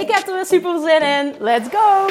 Ik 0.00 0.10
heb 0.10 0.26
er 0.26 0.34
weer 0.34 0.46
super 0.46 0.80
zin 0.80 1.02
in. 1.02 1.34
Let's 1.38 1.68
go! 1.68 2.06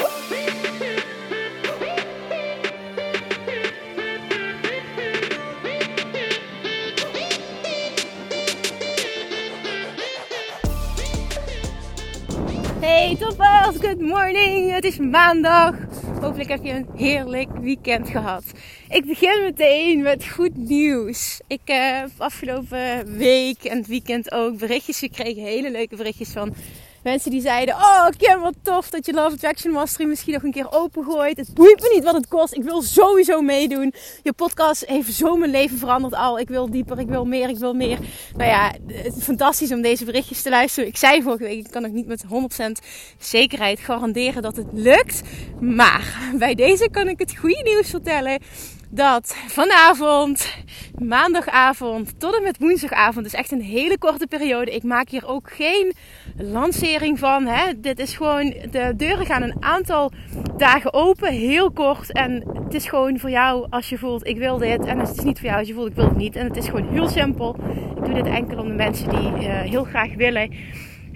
Hey 12.80 13.16
toppers, 13.20 13.78
good 13.80 14.02
morning. 14.02 14.72
Het 14.72 14.84
is 14.84 14.98
maandag. 14.98 15.76
Hopelijk 16.22 16.50
heb 16.50 16.64
je 16.64 16.72
een 16.72 16.88
heerlijk 16.96 17.50
weekend 17.62 18.10
gehad. 18.10 18.44
Ik 18.90 19.06
begin 19.06 19.42
meteen 19.44 20.02
met 20.02 20.28
goed 20.28 20.58
nieuws. 20.58 21.42
Ik 21.48 21.62
heb 21.64 22.10
afgelopen 22.18 23.18
week 23.18 23.64
en 23.64 23.78
het 23.78 23.88
weekend 23.88 24.32
ook 24.32 24.58
berichtjes 24.58 25.00
gekregen. 25.00 25.44
Hele 25.44 25.72
leuke 25.72 25.96
berichtjes 25.96 26.30
van 26.30 26.56
Mensen 27.06 27.32
die 27.32 27.42
zeiden, 27.42 27.76
oh 27.76 28.08
Kim, 28.18 28.40
wat 28.40 28.54
tof 28.62 28.90
dat 28.90 29.06
je 29.06 29.14
Love 29.14 29.34
Attraction 29.34 29.74
Mastery 29.74 30.08
misschien 30.08 30.34
nog 30.34 30.44
een 30.44 30.52
keer 30.52 30.72
opengooit. 30.72 31.38
Het 31.38 31.54
boeit 31.54 31.82
me 31.82 31.92
niet 31.94 32.04
wat 32.04 32.14
het 32.14 32.28
kost. 32.28 32.54
Ik 32.54 32.64
wil 32.64 32.82
sowieso 32.82 33.42
meedoen. 33.42 33.94
Je 34.24 34.34
podcast 34.34 34.86
heeft 34.86 35.14
zo 35.14 35.36
mijn 35.36 35.52
leven 35.52 35.78
veranderd 35.78 36.14
al. 36.14 36.40
Ik 36.40 36.48
wil 36.48 36.70
dieper, 36.70 37.00
ik 37.00 37.08
wil 37.08 37.26
meer, 37.26 37.50
ik 37.50 37.58
wil 37.58 37.74
meer. 37.74 38.00
Nou 38.36 38.50
ja, 38.50 38.74
fantastisch 39.20 39.72
om 39.72 39.82
deze 39.82 40.06
berichtjes 40.06 40.42
te 40.42 40.50
luisteren. 40.50 40.90
Ik 40.90 40.98
zei 40.98 41.22
vorige 41.22 41.44
week, 41.44 41.66
ik 41.66 41.72
kan 41.72 41.86
ook 41.86 41.92
niet 41.92 42.08
met 42.08 42.24
100% 42.24 42.28
zekerheid 43.18 43.80
garanderen 43.80 44.42
dat 44.42 44.56
het 44.56 44.68
lukt. 44.74 45.22
Maar 45.60 46.32
bij 46.38 46.56
deze 46.56 46.90
kan 46.92 47.08
ik 47.08 47.20
het 47.20 47.38
goede 47.38 47.62
nieuws 47.64 47.90
vertellen 47.90 48.40
dat 48.96 49.36
vanavond, 49.48 50.56
maandagavond 51.00 52.20
tot 52.20 52.36
en 52.36 52.44
met 52.44 52.58
woensdagavond, 52.58 53.26
dus 53.26 53.34
echt 53.34 53.52
een 53.52 53.62
hele 53.62 53.98
korte 53.98 54.28
periode. 54.28 54.72
Ik 54.72 54.84
maak 54.84 55.10
hier 55.10 55.28
ook 55.28 55.52
geen 55.52 55.94
lancering 56.38 57.20
van. 57.20 57.46
Hè. 57.46 57.80
Dit 57.80 58.00
is 58.00 58.16
gewoon, 58.16 58.54
de 58.72 58.94
deuren 58.98 59.26
gaan 59.26 59.42
een 59.42 59.58
aantal 59.60 60.12
dagen 60.58 60.94
open, 60.94 61.34
heel 61.34 61.72
kort. 61.72 62.12
En 62.12 62.44
het 62.64 62.74
is 62.74 62.88
gewoon 62.88 63.20
voor 63.20 63.30
jou 63.30 63.68
als 63.70 63.90
je 63.90 63.98
voelt, 63.98 64.28
ik 64.28 64.38
wil 64.38 64.58
dit. 64.58 64.86
En 64.86 65.00
het 65.00 65.18
is 65.18 65.24
niet 65.24 65.40
voor 65.40 65.48
jou 65.48 65.60
als 65.60 65.68
je 65.68 65.74
voelt, 65.74 65.90
ik 65.90 65.96
wil 65.96 66.08
het 66.08 66.18
niet. 66.18 66.36
En 66.36 66.46
het 66.46 66.58
is 66.58 66.66
gewoon 66.66 66.90
heel 66.90 67.08
simpel. 67.08 67.56
Ik 67.96 68.06
doe 68.06 68.14
dit 68.14 68.26
enkel 68.26 68.58
om 68.58 68.68
de 68.68 68.74
mensen 68.74 69.10
die 69.10 69.48
uh, 69.48 69.60
heel 69.60 69.84
graag 69.84 70.14
willen 70.16 70.54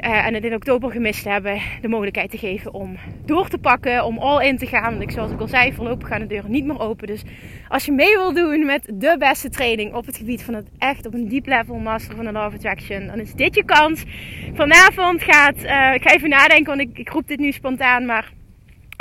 uh, 0.02 0.26
en 0.26 0.34
het 0.34 0.44
in 0.44 0.54
oktober 0.54 0.92
gemist 0.92 1.24
hebben, 1.24 1.62
de 1.82 1.88
mogelijkheid 1.88 2.32
te 2.32 2.38
geven 2.38 2.74
om 2.74 2.98
door 3.26 3.50
te 3.50 3.58
pakken, 3.58 4.06
om 4.06 4.18
all 4.18 4.48
in 4.48 4.58
te 4.58 4.66
gaan. 4.66 4.92
Want 4.92 5.02
ik, 5.02 5.12
zoals 5.12 5.32
ik 5.32 5.40
al 5.40 5.48
zei, 5.48 5.74
voorlopig 5.74 6.08
gaan 6.08 6.20
de 6.20 6.28
deuren 6.28 6.52
niet 6.52 6.66
meer 6.66 6.80
open. 6.80 7.08
Dus 7.08 7.24
als 7.68 7.86
je 7.86 7.92
mee 7.92 8.16
wil 8.16 8.34
doen 8.34 8.66
met 8.66 8.92
de 8.94 9.16
beste 9.20 9.50
training 9.50 9.94
op 9.94 10.06
het 10.06 10.18
gebied 10.18 10.44
van 10.44 10.54
het 10.54 10.68
echt 10.78 11.06
op 11.06 11.14
een 11.14 11.30
deep 11.30 11.46
level 11.46 11.76
master 11.76 12.16
van 12.16 12.26
de 12.26 12.32
Love 12.32 12.56
Attraction, 12.56 13.08
dan 13.08 13.20
is 13.20 13.34
dit 13.34 13.56
je 13.56 13.66
kans. 13.66 14.04
Vanavond 14.54 15.24
gaat, 15.24 15.56
uh, 15.64 15.94
ik 15.94 16.02
ga 16.02 16.14
even 16.14 16.30
nadenken, 16.30 16.78
want 16.78 16.90
ik, 16.90 16.98
ik 16.98 17.10
roep 17.10 17.28
dit 17.28 17.40
nu 17.40 17.52
spontaan, 17.52 18.06
maar 18.06 18.32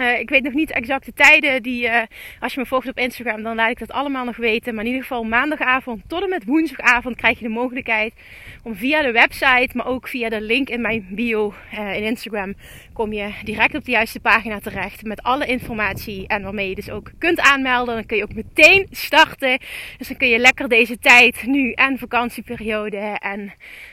uh, 0.01 0.19
ik 0.19 0.31
weet 0.31 0.43
nog 0.43 0.53
niet 0.53 0.71
exact 0.71 1.05
de 1.05 1.13
tijden 1.13 1.63
die, 1.63 1.85
uh, 1.85 2.03
als 2.41 2.55
je 2.55 2.61
me 2.61 2.67
volgt 2.67 2.89
op 2.89 2.99
Instagram, 2.99 3.43
dan 3.43 3.57
laat 3.57 3.71
ik 3.71 3.79
dat 3.79 3.91
allemaal 3.91 4.25
nog 4.25 4.37
weten. 4.37 4.75
Maar 4.75 4.85
in 4.85 4.91
ieder 4.91 5.07
geval 5.07 5.23
maandagavond 5.23 6.03
tot 6.07 6.23
en 6.23 6.29
met 6.29 6.45
woensdagavond 6.45 7.17
krijg 7.17 7.39
je 7.39 7.45
de 7.45 7.51
mogelijkheid 7.51 8.15
om 8.63 8.75
via 8.75 9.03
de 9.03 9.13
website, 9.13 9.71
maar 9.73 9.87
ook 9.87 10.09
via 10.09 10.29
de 10.29 10.41
link 10.41 10.69
in 10.69 10.81
mijn 10.81 11.07
bio 11.11 11.55
uh, 11.75 11.97
in 11.97 12.03
Instagram, 12.03 12.55
kom 12.93 13.13
je 13.13 13.31
direct 13.45 13.75
op 13.75 13.85
de 13.85 13.91
juiste 13.91 14.21
pagina 14.21 14.59
terecht 14.59 15.05
met 15.05 15.23
alle 15.23 15.47
informatie 15.47 16.27
en 16.27 16.43
waarmee 16.43 16.69
je 16.69 16.75
dus 16.75 16.91
ook 16.91 17.11
kunt 17.19 17.41
aanmelden. 17.41 17.95
Dan 17.95 18.07
kun 18.07 18.17
je 18.17 18.23
ook 18.23 18.35
meteen 18.35 18.87
starten. 18.91 19.59
Dus 19.99 20.09
dan 20.09 20.17
kun 20.17 20.29
je 20.29 20.39
lekker 20.39 20.69
deze 20.69 20.99
tijd 20.99 21.47
nu 21.47 21.73
en 21.73 21.99
vakantieperiode 21.99 23.17
en 23.19 23.53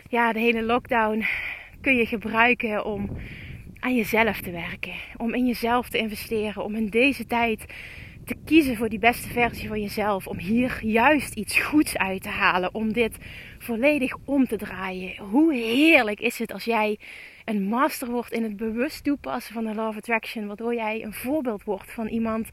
ja, 0.10 0.34
de 0.34 0.40
hele 0.40 0.64
lockdown 0.64 1.26
kun 1.82 1.96
je 1.96 2.06
gebruiken 2.06 2.86
om 2.86 3.10
aan 3.86 3.96
jezelf 3.96 4.42
te 4.42 4.52
werken. 4.52 4.94
Om 5.18 5.34
in 5.34 5.46
jezelf 5.46 5.90
te 5.90 5.98
investeren. 5.98 6.64
Om 6.64 6.76
in 6.76 6.88
deze 6.88 7.26
tijd 7.26 7.66
te 8.26 8.36
kiezen 8.46 8.76
voor 8.76 8.90
die 8.90 9.00
beste 9.00 9.28
versie 9.28 9.68
van 9.68 9.82
jezelf. 9.82 10.28
Om 10.28 10.38
hier 10.38 10.80
juist 10.82 11.34
iets 11.34 11.60
goeds 11.60 11.98
uit 11.98 12.22
te 12.22 12.30
halen. 12.30 12.74
Om 12.74 12.94
dit 12.94 13.18
volledig 13.58 14.16
om 14.26 14.48
te 14.48 14.58
draaien. 14.58 15.18
Hoe 15.18 15.54
heerlijk 15.54 16.20
is 16.20 16.40
het 16.40 16.54
als 16.54 16.64
jij 16.64 17.00
een 17.46 17.64
master 17.64 18.10
wordt 18.10 18.32
in 18.32 18.44
het 18.44 18.58
bewust 18.58 19.04
toepassen 19.04 19.54
van 19.54 19.66
de 19.66 19.76
Law 19.76 19.88
of 19.88 19.98
Attraction. 19.98 20.48
Waardoor 20.48 20.74
jij 20.74 21.04
een 21.04 21.14
voorbeeld 21.14 21.64
wordt 21.64 21.92
van 21.92 22.08
iemand 22.08 22.50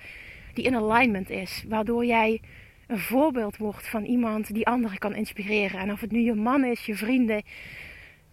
die 0.54 0.64
in 0.64 0.76
alignment 0.76 1.30
is. 1.30 1.64
Waardoor 1.68 2.04
jij 2.04 2.40
een 2.86 2.98
voorbeeld 2.98 3.56
wordt 3.56 3.88
van 3.88 4.04
iemand 4.04 4.54
die 4.54 4.66
anderen 4.66 4.98
kan 4.98 5.14
inspireren. 5.14 5.80
En 5.80 5.92
of 5.92 6.00
het 6.00 6.10
nu 6.10 6.20
je 6.20 6.34
man 6.34 6.64
is, 6.64 6.86
je 6.86 6.94
vrienden, 6.94 7.42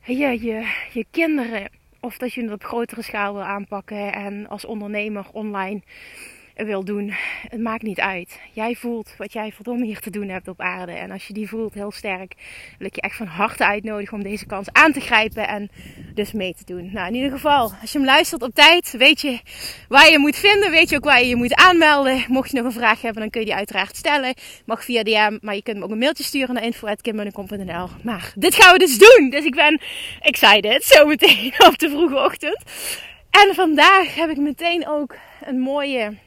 je, 0.06 0.42
je, 0.42 0.74
je 0.94 1.06
kinderen 1.12 1.70
of 2.00 2.18
dat 2.18 2.34
je 2.34 2.42
het 2.42 2.52
op 2.52 2.64
grotere 2.64 3.02
schaal 3.02 3.34
wil 3.34 3.44
aanpakken 3.44 4.14
en 4.14 4.48
als 4.48 4.66
ondernemer 4.66 5.26
online 5.32 5.82
wil 6.66 6.84
doen. 6.84 7.14
Het 7.48 7.60
maakt 7.62 7.84
niet 7.84 8.00
uit. 8.00 8.40
Jij 8.54 8.76
voelt 8.76 9.14
wat 9.18 9.34
jij 9.34 9.52
verdomme 9.52 9.86
hier 9.86 10.00
te 10.00 10.10
doen 10.10 10.30
hebt 10.30 10.48
op 10.48 10.62
aarde. 10.62 10.92
En 10.92 11.12
als 11.12 11.28
je 11.28 11.34
die 11.34 11.48
voelt 11.48 11.74
heel 11.74 11.92
sterk, 11.92 12.34
wil 12.78 12.88
ik 12.88 12.96
je 12.96 13.02
echt 13.02 13.16
van 13.16 13.28
harte 13.28 13.66
uitnodigen 13.66 14.18
om 14.18 14.24
deze 14.24 14.46
kans 14.46 14.68
aan 14.72 14.92
te 14.92 15.00
grijpen 15.00 15.48
en 15.48 15.70
dus 16.14 16.32
mee 16.32 16.54
te 16.54 16.66
doen. 16.66 16.90
Nou, 16.94 17.08
in 17.08 17.16
ieder 17.16 17.32
geval, 17.32 17.74
als 17.82 17.92
je 17.92 17.98
hem 17.98 18.08
luistert 18.08 18.42
op 18.42 18.54
tijd, 18.54 18.92
weet 18.98 19.22
je 19.22 19.40
waar 19.88 20.10
je 20.10 20.20
moet 20.20 20.38
vinden. 20.38 20.72
Weet 20.72 20.90
je 20.90 20.96
ook 20.96 21.04
waar 21.04 21.22
je 21.22 21.28
je 21.28 21.36
moet 21.36 21.56
aanmelden. 21.56 22.24
Mocht 22.28 22.52
je 22.52 22.58
nog 22.58 22.66
een 22.66 22.72
vraag 22.80 23.02
hebben, 23.02 23.22
dan 23.22 23.30
kun 23.30 23.40
je 23.40 23.46
die 23.46 23.56
uiteraard 23.56 23.96
stellen. 23.96 24.34
Mag 24.66 24.84
via 24.84 25.04
DM, 25.04 25.38
maar 25.42 25.56
je 25.56 25.64
kunt 25.64 25.78
me 25.78 25.84
ook 25.84 25.92
een 25.92 25.98
mailtje 25.98 26.24
sturen 26.24 26.54
naar 26.54 26.64
info.kimmunnekom.nl. 26.64 27.88
Maar 28.04 28.34
dit 28.36 28.56
gaan 28.56 28.74
we 28.74 28.80
dus 28.80 28.98
doen. 28.98 29.30
Dus 29.30 29.46
ik 29.46 29.56
ben 29.56 29.82
excited, 30.20 30.84
zometeen 30.84 31.54
op 31.68 31.78
de 31.78 31.90
vroege 31.90 32.16
ochtend. 32.16 32.64
En 33.30 33.56
vandaag 33.56 34.16
heb 34.16 34.30
ik 34.30 34.38
meteen 34.38 34.88
ook 34.88 35.16
een 35.42 35.60
mooie 35.60 36.18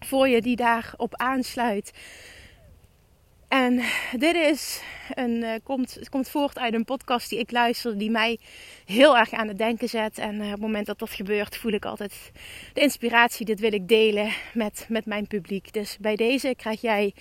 voor 0.00 0.28
je 0.28 0.42
die 0.42 0.56
daarop 0.56 1.14
aansluit. 1.16 1.92
En 3.48 3.82
dit 4.12 4.34
is 4.34 4.82
een, 5.14 5.30
uh, 5.30 5.50
komt, 5.62 5.94
het 5.94 6.08
komt 6.08 6.28
voort 6.28 6.58
uit 6.58 6.74
een 6.74 6.84
podcast 6.84 7.28
die 7.28 7.38
ik 7.38 7.50
luisterde, 7.50 7.96
die 7.98 8.10
mij 8.10 8.38
heel 8.84 9.18
erg 9.18 9.32
aan 9.32 9.48
het 9.48 9.58
denken 9.58 9.88
zet. 9.88 10.18
En 10.18 10.34
uh, 10.34 10.44
op 10.44 10.50
het 10.50 10.60
moment 10.60 10.86
dat 10.86 10.98
dat 10.98 11.10
gebeurt, 11.10 11.56
voel 11.56 11.72
ik 11.72 11.84
altijd 11.84 12.32
de 12.72 12.80
inspiratie. 12.80 13.46
Dit 13.46 13.60
wil 13.60 13.72
ik 13.72 13.88
delen 13.88 14.32
met, 14.54 14.86
met 14.88 15.06
mijn 15.06 15.26
publiek. 15.26 15.72
Dus 15.72 15.96
bij 16.00 16.16
deze 16.16 16.54
krijg 16.56 16.80
jij 16.80 17.14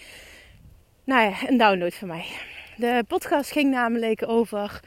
nou 1.03 1.29
ja, 1.29 1.49
een 1.49 1.57
download 1.57 1.93
van 1.93 2.07
mij. 2.07 2.25
De 2.75 3.03
podcast 3.07 3.51
ging 3.51 3.71
namelijk 3.71 4.27
over 4.27 4.79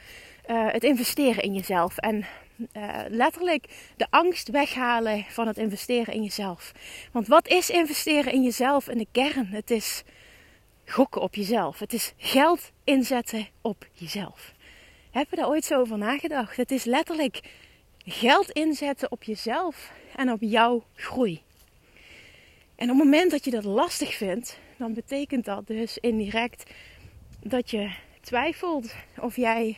uh, 0.49 0.67
het 0.71 0.83
investeren 0.83 1.43
in 1.43 1.53
jezelf. 1.53 1.97
En 1.97 2.25
uh, 2.73 2.99
letterlijk 3.07 3.91
de 3.97 4.07
angst 4.09 4.49
weghalen 4.49 5.25
van 5.29 5.47
het 5.47 5.57
investeren 5.57 6.13
in 6.13 6.23
jezelf. 6.23 6.71
Want 7.11 7.27
wat 7.27 7.47
is 7.47 7.69
investeren 7.69 8.33
in 8.33 8.43
jezelf 8.43 8.89
in 8.89 8.97
de 8.97 9.07
kern? 9.11 9.47
Het 9.47 9.71
is 9.71 10.03
gokken 10.85 11.21
op 11.21 11.35
jezelf. 11.35 11.79
Het 11.79 11.93
is 11.93 12.13
geld 12.17 12.71
inzetten 12.83 13.47
op 13.61 13.87
jezelf. 13.93 14.53
Heb 15.11 15.29
je 15.29 15.35
daar 15.35 15.47
ooit 15.47 15.65
zo 15.65 15.79
over 15.79 15.97
nagedacht? 15.97 16.57
Het 16.57 16.71
is 16.71 16.83
letterlijk 16.83 17.41
geld 18.05 18.49
inzetten 18.49 19.11
op 19.11 19.23
jezelf 19.23 19.91
en 20.15 20.31
op 20.31 20.41
jouw 20.41 20.83
groei. 20.95 21.41
En 22.75 22.91
op 22.91 22.95
het 22.95 23.05
moment 23.05 23.31
dat 23.31 23.45
je 23.45 23.51
dat 23.51 23.63
lastig 23.63 24.13
vindt, 24.13 24.59
dan 24.77 24.93
betekent 24.93 25.45
dat 25.45 25.67
dus 25.67 25.97
indirect 25.97 26.71
dat 27.39 27.69
je 27.69 27.91
twijfelt 28.21 28.95
of 29.19 29.35
jij 29.35 29.77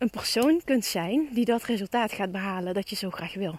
een 0.00 0.10
persoon 0.10 0.60
kunt 0.64 0.84
zijn 0.84 1.28
die 1.32 1.44
dat 1.44 1.64
resultaat 1.64 2.12
gaat 2.12 2.32
behalen 2.32 2.74
dat 2.74 2.90
je 2.90 2.96
zo 2.96 3.10
graag 3.10 3.34
wil. 3.34 3.58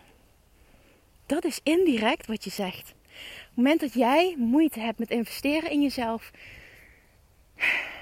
Dat 1.25 1.45
is 1.45 1.59
indirect 1.63 2.27
wat 2.27 2.43
je 2.43 2.49
zegt. 2.49 2.89
Op 2.89 3.47
het 3.47 3.55
moment 3.55 3.79
dat 3.79 3.93
jij 3.93 4.35
moeite 4.37 4.79
hebt 4.79 4.99
met 4.99 5.09
investeren 5.09 5.71
in 5.71 5.81
jezelf, 5.81 6.31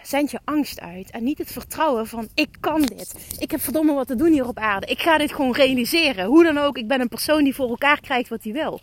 zend 0.03 0.31
je 0.31 0.39
angst 0.43 0.79
uit. 0.79 1.11
En 1.11 1.23
niet 1.23 1.37
het 1.37 1.51
vertrouwen 1.51 2.07
van 2.07 2.27
ik 2.33 2.57
kan 2.59 2.81
dit. 2.81 3.37
Ik 3.39 3.51
heb 3.51 3.61
verdomme 3.61 3.93
wat 3.93 4.07
te 4.07 4.15
doen 4.15 4.31
hier 4.31 4.47
op 4.47 4.57
aarde. 4.57 4.87
Ik 4.87 5.01
ga 5.01 5.17
dit 5.17 5.33
gewoon 5.33 5.53
realiseren. 5.53 6.25
Hoe 6.25 6.43
dan 6.43 6.57
ook, 6.57 6.77
ik 6.77 6.87
ben 6.87 7.01
een 7.01 7.09
persoon 7.09 7.43
die 7.43 7.55
voor 7.55 7.69
elkaar 7.69 8.01
krijgt 8.01 8.29
wat 8.29 8.43
hij 8.43 8.53
wil. 8.53 8.79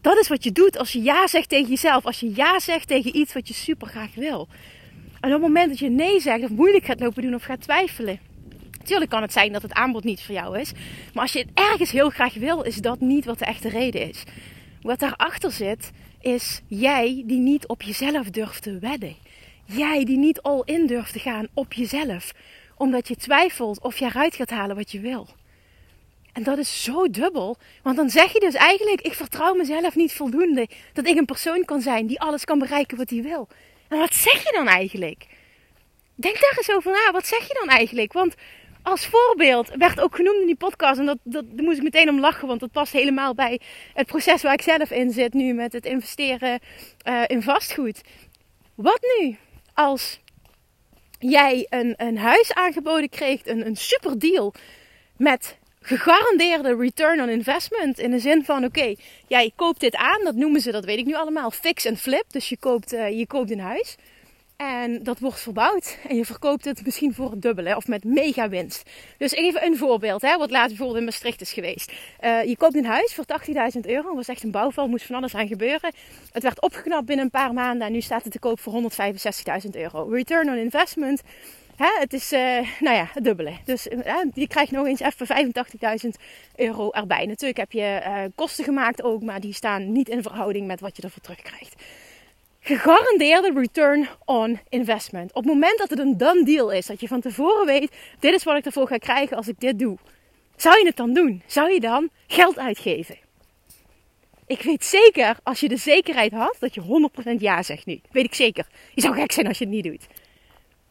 Dat 0.00 0.18
is 0.18 0.28
wat 0.28 0.44
je 0.44 0.52
doet 0.52 0.78
als 0.78 0.92
je 0.92 1.02
ja 1.02 1.26
zegt 1.26 1.48
tegen 1.48 1.68
jezelf. 1.68 2.06
Als 2.06 2.20
je 2.20 2.34
ja 2.34 2.58
zegt 2.58 2.88
tegen 2.88 3.16
iets 3.16 3.32
wat 3.32 3.48
je 3.48 3.54
super 3.54 3.88
graag 3.88 4.14
wil. 4.14 4.48
En 5.20 5.34
op 5.34 5.40
het 5.40 5.40
moment 5.40 5.68
dat 5.68 5.78
je 5.78 5.90
nee 5.90 6.20
zegt 6.20 6.44
of 6.44 6.50
moeilijk 6.50 6.84
gaat 6.84 7.00
lopen 7.00 7.22
doen 7.22 7.34
of 7.34 7.42
gaat 7.42 7.60
twijfelen 7.60 8.27
Tuurlijk 8.88 9.10
kan 9.10 9.22
het 9.22 9.32
zijn 9.32 9.52
dat 9.52 9.62
het 9.62 9.72
aanbod 9.72 10.04
niet 10.04 10.22
voor 10.22 10.34
jou 10.34 10.58
is. 10.58 10.72
Maar 11.12 11.22
als 11.22 11.32
je 11.32 11.38
het 11.38 11.48
ergens 11.54 11.90
heel 11.90 12.10
graag 12.10 12.34
wil, 12.34 12.62
is 12.62 12.76
dat 12.76 13.00
niet 13.00 13.24
wat 13.24 13.38
de 13.38 13.44
echte 13.44 13.68
reden 13.68 14.08
is. 14.08 14.22
Wat 14.80 14.98
daarachter 14.98 15.50
zit, 15.50 15.90
is 16.20 16.60
jij 16.66 17.22
die 17.26 17.38
niet 17.38 17.66
op 17.66 17.82
jezelf 17.82 18.30
durft 18.30 18.62
te 18.62 18.78
wedden. 18.78 19.16
Jij 19.64 20.04
die 20.04 20.16
niet 20.16 20.42
all 20.42 20.62
in 20.64 20.86
durft 20.86 21.12
te 21.12 21.18
gaan 21.18 21.48
op 21.54 21.72
jezelf. 21.72 22.32
Omdat 22.76 23.08
je 23.08 23.16
twijfelt 23.16 23.80
of 23.80 23.98
je 23.98 24.04
eruit 24.04 24.34
gaat 24.34 24.50
halen 24.50 24.76
wat 24.76 24.90
je 24.90 25.00
wil. 25.00 25.28
En 26.32 26.42
dat 26.42 26.58
is 26.58 26.82
zo 26.82 27.10
dubbel. 27.10 27.56
Want 27.82 27.96
dan 27.96 28.10
zeg 28.10 28.32
je 28.32 28.40
dus 28.40 28.54
eigenlijk: 28.54 29.00
ik 29.00 29.14
vertrouw 29.14 29.54
mezelf 29.54 29.94
niet 29.94 30.12
voldoende 30.12 30.68
dat 30.92 31.06
ik 31.06 31.16
een 31.16 31.24
persoon 31.24 31.64
kan 31.64 31.80
zijn 31.80 32.06
die 32.06 32.20
alles 32.20 32.44
kan 32.44 32.58
bereiken 32.58 32.96
wat 32.96 33.10
hij 33.10 33.22
wil. 33.22 33.48
En 33.88 33.98
wat 33.98 34.14
zeg 34.14 34.44
je 34.44 34.52
dan 34.52 34.68
eigenlijk? 34.68 35.26
Denk 36.14 36.40
daar 36.40 36.54
eens 36.56 36.70
over 36.70 36.92
na. 36.92 37.12
Wat 37.12 37.26
zeg 37.26 37.48
je 37.48 37.56
dan 37.58 37.68
eigenlijk? 37.68 38.12
Want 38.12 38.34
als 38.88 39.06
voorbeeld 39.06 39.70
werd 39.74 40.00
ook 40.00 40.16
genoemd 40.16 40.40
in 40.40 40.46
die 40.46 40.56
podcast. 40.56 40.98
En 40.98 41.06
dat, 41.06 41.18
dat, 41.22 41.44
moest 41.56 41.76
ik 41.76 41.82
meteen 41.82 42.08
om 42.08 42.20
lachen. 42.20 42.48
Want 42.48 42.60
dat 42.60 42.72
past 42.72 42.92
helemaal 42.92 43.34
bij 43.34 43.60
het 43.94 44.06
proces 44.06 44.42
waar 44.42 44.52
ik 44.52 44.62
zelf 44.62 44.90
in 44.90 45.10
zit 45.10 45.32
nu 45.32 45.52
met 45.52 45.72
het 45.72 45.86
investeren 45.86 46.60
uh, 47.08 47.22
in 47.26 47.42
vastgoed. 47.42 48.00
Wat 48.74 49.00
nu 49.18 49.36
als 49.74 50.20
jij 51.18 51.66
een, 51.70 51.94
een 51.96 52.18
huis 52.18 52.54
aangeboden 52.54 53.08
kreeg, 53.08 53.46
een, 53.46 53.66
een 53.66 53.76
super 53.76 54.18
deal 54.18 54.54
met 55.16 55.58
gegarandeerde 55.80 56.76
return 56.76 57.20
on 57.20 57.28
investment. 57.28 57.98
In 57.98 58.10
de 58.10 58.18
zin 58.18 58.44
van: 58.44 58.64
oké, 58.64 58.94
jij 59.26 59.52
koopt 59.56 59.80
dit 59.80 59.96
aan, 59.96 60.24
dat 60.24 60.34
noemen 60.34 60.60
ze, 60.60 60.70
dat 60.70 60.84
weet 60.84 60.98
ik 60.98 61.06
nu 61.06 61.14
allemaal, 61.14 61.50
fix 61.50 61.84
en 61.84 61.96
flip. 61.96 62.24
Dus 62.28 62.48
je 62.48 62.56
koopt, 62.56 62.92
uh, 62.92 63.18
je 63.18 63.26
koopt 63.26 63.50
een 63.50 63.60
huis. 63.60 63.96
En 64.58 65.02
dat 65.02 65.18
wordt 65.18 65.40
verbouwd. 65.40 65.98
En 66.08 66.16
je 66.16 66.24
verkoopt 66.24 66.64
het 66.64 66.84
misschien 66.84 67.14
voor 67.14 67.30
het 67.30 67.42
dubbele 67.42 67.76
of 67.76 67.86
met 67.86 68.04
mega 68.04 68.48
winst. 68.48 68.90
Dus 69.16 69.32
even 69.32 69.64
een 69.64 69.76
voorbeeld, 69.76 70.22
hè, 70.22 70.36
wat 70.36 70.50
laatst 70.50 70.68
bijvoorbeeld 70.68 70.98
in 70.98 71.04
Maastricht 71.04 71.40
is 71.40 71.52
geweest. 71.52 71.92
Uh, 72.20 72.44
je 72.44 72.56
koopt 72.56 72.74
een 72.74 72.84
huis 72.84 73.14
voor 73.14 73.24
80.000 73.74 73.80
euro. 73.80 74.14
Was 74.14 74.28
echt 74.28 74.42
een 74.42 74.50
bouwval, 74.50 74.88
moest 74.88 75.06
van 75.06 75.14
alles 75.14 75.34
aan 75.34 75.46
gebeuren. 75.46 75.92
Het 76.32 76.42
werd 76.42 76.60
opgeknapt 76.60 77.06
binnen 77.06 77.24
een 77.24 77.30
paar 77.30 77.52
maanden 77.52 77.86
en 77.86 77.92
nu 77.92 78.00
staat 78.00 78.22
het 78.22 78.32
te 78.32 78.38
koop 78.38 78.60
voor 78.60 78.82
165.000 79.64 79.70
euro. 79.70 80.08
Return 80.08 80.48
on 80.48 80.56
investment. 80.56 81.22
Hè, 81.76 81.90
het 81.98 82.12
is 82.12 82.32
uh, 82.32 82.40
nou 82.80 82.96
ja, 82.96 83.08
het 83.12 83.24
dubbele. 83.24 83.52
Dus 83.64 83.86
uh, 83.86 84.14
je 84.34 84.48
krijgt 84.48 84.70
nog 84.70 84.86
eens 84.86 85.00
even 85.00 85.52
85.000 86.04 86.08
euro 86.56 86.90
erbij. 86.90 87.26
Natuurlijk 87.26 87.58
heb 87.58 87.72
je 87.72 88.30
kosten 88.34 88.64
gemaakt 88.64 89.02
ook, 89.02 89.22
maar 89.22 89.40
die 89.40 89.52
staan 89.52 89.92
niet 89.92 90.08
in 90.08 90.22
verhouding 90.22 90.66
met 90.66 90.80
wat 90.80 90.96
je 90.96 91.02
ervoor 91.02 91.22
terugkrijgt 91.22 91.74
gegarandeerde 92.68 93.52
return 93.54 94.08
on 94.24 94.60
investment. 94.68 95.32
Op 95.32 95.44
het 95.44 95.52
moment 95.52 95.78
dat 95.78 95.90
het 95.90 95.98
een 95.98 96.16
done 96.16 96.44
deal 96.44 96.70
is, 96.70 96.86
dat 96.86 97.00
je 97.00 97.08
van 97.08 97.20
tevoren 97.20 97.66
weet, 97.66 97.90
dit 98.18 98.34
is 98.34 98.44
wat 98.44 98.56
ik 98.56 98.64
ervoor 98.64 98.86
ga 98.86 98.96
krijgen 98.96 99.36
als 99.36 99.48
ik 99.48 99.60
dit 99.60 99.78
doe. 99.78 99.96
Zou 100.56 100.78
je 100.78 100.86
het 100.86 100.96
dan 100.96 101.12
doen? 101.12 101.42
Zou 101.46 101.72
je 101.72 101.80
dan 101.80 102.10
geld 102.26 102.58
uitgeven? 102.58 103.18
Ik 104.46 104.62
weet 104.62 104.84
zeker, 104.84 105.36
als 105.42 105.60
je 105.60 105.68
de 105.68 105.76
zekerheid 105.76 106.32
had, 106.32 106.56
dat 106.58 106.74
je 106.74 107.10
100% 107.36 107.38
ja 107.38 107.62
zegt 107.62 107.86
nu. 107.86 108.00
Weet 108.10 108.24
ik 108.24 108.34
zeker. 108.34 108.66
Je 108.94 109.00
zou 109.00 109.14
gek 109.14 109.32
zijn 109.32 109.46
als 109.46 109.58
je 109.58 109.64
het 109.64 109.74
niet 109.74 109.84
doet. 109.84 110.06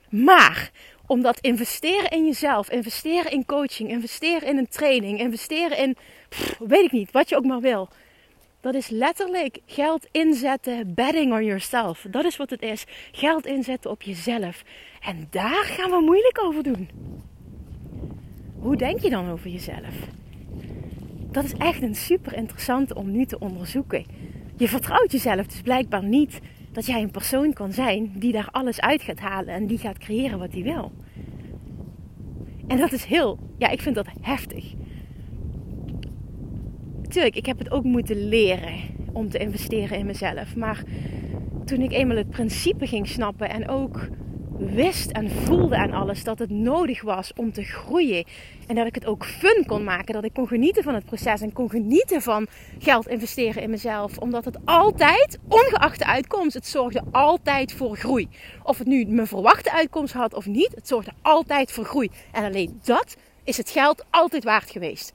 Maar 0.09 0.71
omdat 1.07 1.39
investeren 1.39 2.09
in 2.09 2.25
jezelf, 2.25 2.69
investeren 2.69 3.31
in 3.31 3.45
coaching, 3.45 3.89
investeren 3.89 4.47
in 4.47 4.57
een 4.57 4.69
training, 4.69 5.19
investeren 5.19 5.77
in, 5.77 5.97
weet 6.59 6.85
ik 6.85 6.91
niet, 6.91 7.12
wat 7.12 7.30
je 7.30 7.35
ook 7.35 7.45
maar 7.45 7.62
wil 7.62 7.89
dat 8.59 8.75
is 8.75 8.89
letterlijk 8.89 9.59
geld 9.65 10.07
inzetten, 10.12 10.94
betting 10.94 11.33
on 11.33 11.45
yourself. 11.45 12.06
Dat 12.09 12.25
is 12.25 12.38
wat 12.38 12.50
het 12.50 12.62
is. 12.62 12.86
Geld 13.12 13.45
inzetten 13.45 13.92
op 13.92 14.01
jezelf. 14.01 14.63
En 15.01 15.27
daar 15.30 15.63
gaan 15.63 15.89
we 15.89 16.01
moeilijk 16.01 16.39
over 16.44 16.63
doen. 16.63 16.89
Hoe 18.59 18.75
denk 18.75 19.00
je 19.00 19.09
dan 19.09 19.30
over 19.30 19.50
jezelf? 19.50 19.95
Dat 21.31 21.44
is 21.44 21.54
echt 21.54 21.81
een 21.81 21.95
super 21.95 22.36
interessante 22.36 22.95
om 22.95 23.12
nu 23.12 23.25
te 23.25 23.39
onderzoeken. 23.39 24.06
Je 24.57 24.68
vertrouwt 24.68 25.12
jezelf 25.12 25.48
dus 25.48 25.62
blijkbaar 25.62 26.04
niet 26.04 26.39
dat 26.71 26.86
jij 26.86 27.01
een 27.01 27.12
persoon 27.12 27.54
kan 27.54 27.71
zijn 27.71 28.12
die 28.15 28.31
daar 28.31 28.50
alles 28.51 28.81
uit 28.81 29.01
gaat 29.01 29.19
halen 29.19 29.54
en 29.54 29.68
die 29.68 29.77
gaat 29.77 29.98
creëren 29.98 30.39
wat 30.39 30.51
hij 30.51 30.63
wil. 30.63 30.92
En 32.68 32.77
dat 32.77 32.92
is 32.92 33.06
heel, 33.06 33.39
ja, 33.57 33.69
ik 33.69 33.81
vind 33.81 33.95
dat 33.95 34.07
heftig 34.21 34.74
tuurlijk, 37.18 37.38
ik 37.38 37.46
heb 37.46 37.60
het 37.60 37.72
ook 37.72 37.84
moeten 37.84 38.28
leren 38.28 38.80
om 39.14 39.30
te 39.30 39.38
investeren 39.38 39.98
in 39.98 40.06
mezelf. 40.06 40.56
Maar 40.56 40.84
toen 41.66 41.81
ik 41.81 41.92
eenmaal 41.92 42.18
het 42.18 42.30
principe 42.30 42.88
ging 42.88 43.08
snappen 43.08 43.50
en 43.50 43.69
ook 43.69 44.08
wist 44.58 45.12
en 45.12 45.30
voelde 45.30 45.78
aan 45.78 45.92
alles 45.92 46.24
dat 46.24 46.40
het 46.40 46.50
nodig 46.50 47.02
was 47.02 47.31
om 47.36 47.52
te 47.52 47.64
groeien. 47.64 48.25
En 48.68 48.75
dat 48.75 48.88
ik 48.88 48.96
het 48.96 49.06
ook 49.06 49.25
fun 49.25 49.64
kon 49.66 49.84
maken. 49.84 50.14
Dat 50.14 50.24
ik 50.24 50.34
kon 50.34 50.48
genieten 50.48 50.84
van 50.84 50.94
het 50.94 51.06
proces 51.06 51.42
en 51.42 51.54
kon 51.54 51.69
genieten 51.69 52.22
van 52.22 52.48
geld 52.80 53.08
investeren 53.08 53.62
in 53.62 53.69
mezelf. 53.69 54.18
Omdat 54.18 54.46
het 54.46 54.58
altijd, 54.66 55.38
ongeacht 55.48 56.00
de 56.00 56.06
uitkomst, 56.06 56.54
het 56.54 56.68
zorgde 56.68 57.04
altijd 57.12 57.72
voor 57.72 57.98
groei. 57.98 58.28
Of 58.64 58.78
het 58.78 58.88
nu 58.88 59.06
mijn 59.06 59.28
verwachte 59.28 59.72
uitkomst 59.72 60.14
had 60.14 60.34
of 60.34 60.46
niet, 60.46 60.72
het 60.75 60.88
zorgde 60.88 61.12
altijd 61.22 61.72
voor 61.72 61.86
groei. 61.86 62.10
En 62.31 62.44
alleen 62.44 62.80
dat 62.84 63.16
is 63.44 63.58
het 63.58 63.69
geld 63.69 64.06
altijd 64.10 64.44
waard 64.44 64.72
geweest. 64.72 65.14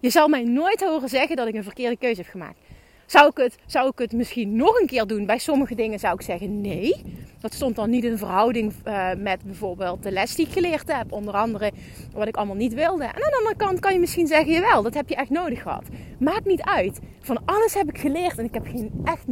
Je 0.00 0.10
zal 0.10 0.28
mij 0.28 0.42
nooit 0.42 0.80
horen 0.80 1.08
zeggen 1.08 1.36
dat 1.36 1.48
ik 1.48 1.54
een 1.54 1.62
verkeerde 1.62 1.96
keuze 1.96 2.20
heb 2.20 2.30
gemaakt. 2.30 2.58
Zou 3.06 3.28
ik, 3.28 3.36
het, 3.36 3.56
zou 3.66 3.88
ik 3.88 3.98
het 3.98 4.12
misschien 4.12 4.56
nog 4.56 4.80
een 4.80 4.86
keer 4.86 5.06
doen? 5.06 5.26
Bij 5.26 5.38
sommige 5.38 5.74
dingen 5.74 5.98
zou 5.98 6.14
ik 6.14 6.22
zeggen 6.22 6.60
nee. 6.60 7.02
Dat 7.40 7.54
stond 7.54 7.76
dan 7.76 7.90
niet 7.90 8.04
in 8.04 8.18
verhouding 8.18 8.72
uh, 8.84 9.08
met 9.16 9.42
bijvoorbeeld 9.44 10.02
de 10.02 10.10
les 10.10 10.34
die 10.34 10.46
ik 10.46 10.52
geleerd 10.52 10.92
heb. 10.92 11.12
Onder 11.12 11.34
andere 11.34 11.72
wat 12.12 12.28
ik 12.28 12.36
allemaal 12.36 12.56
niet 12.56 12.74
wilde. 12.74 13.04
En 13.04 13.14
aan 13.14 13.30
de 13.30 13.36
andere 13.36 13.56
kant 13.56 13.80
kan 13.80 13.92
je 13.92 13.98
misschien 13.98 14.26
zeggen, 14.26 14.52
jawel, 14.52 14.82
dat 14.82 14.94
heb 14.94 15.08
je 15.08 15.14
echt 15.14 15.30
nodig 15.30 15.62
gehad. 15.62 15.84
Maakt 16.18 16.46
niet 16.46 16.62
uit. 16.62 17.00
Van 17.20 17.38
alles 17.44 17.74
heb 17.74 17.88
ik 17.88 17.98
geleerd 17.98 18.38
en 18.38 18.44
ik 18.44 18.54
heb 18.54 18.66
geen, 18.66 18.92
echt 19.04 19.24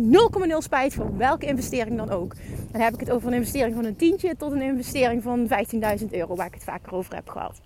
0,0 0.51 0.57
spijt 0.59 0.95
van 0.95 1.17
welke 1.19 1.47
investering 1.47 1.97
dan 1.97 2.11
ook. 2.11 2.35
Dan 2.73 2.81
heb 2.81 2.95
ik 2.95 3.01
het 3.01 3.11
over 3.11 3.29
een 3.29 3.35
investering 3.35 3.75
van 3.75 3.85
een 3.85 3.97
tientje 3.97 4.37
tot 4.37 4.53
een 4.53 4.63
investering 4.63 5.23
van 5.23 5.49
15.000 6.01 6.07
euro, 6.11 6.35
waar 6.37 6.47
ik 6.47 6.55
het 6.55 6.65
vaker 6.65 6.95
over 6.95 7.15
heb 7.15 7.29
gehad 7.29 7.61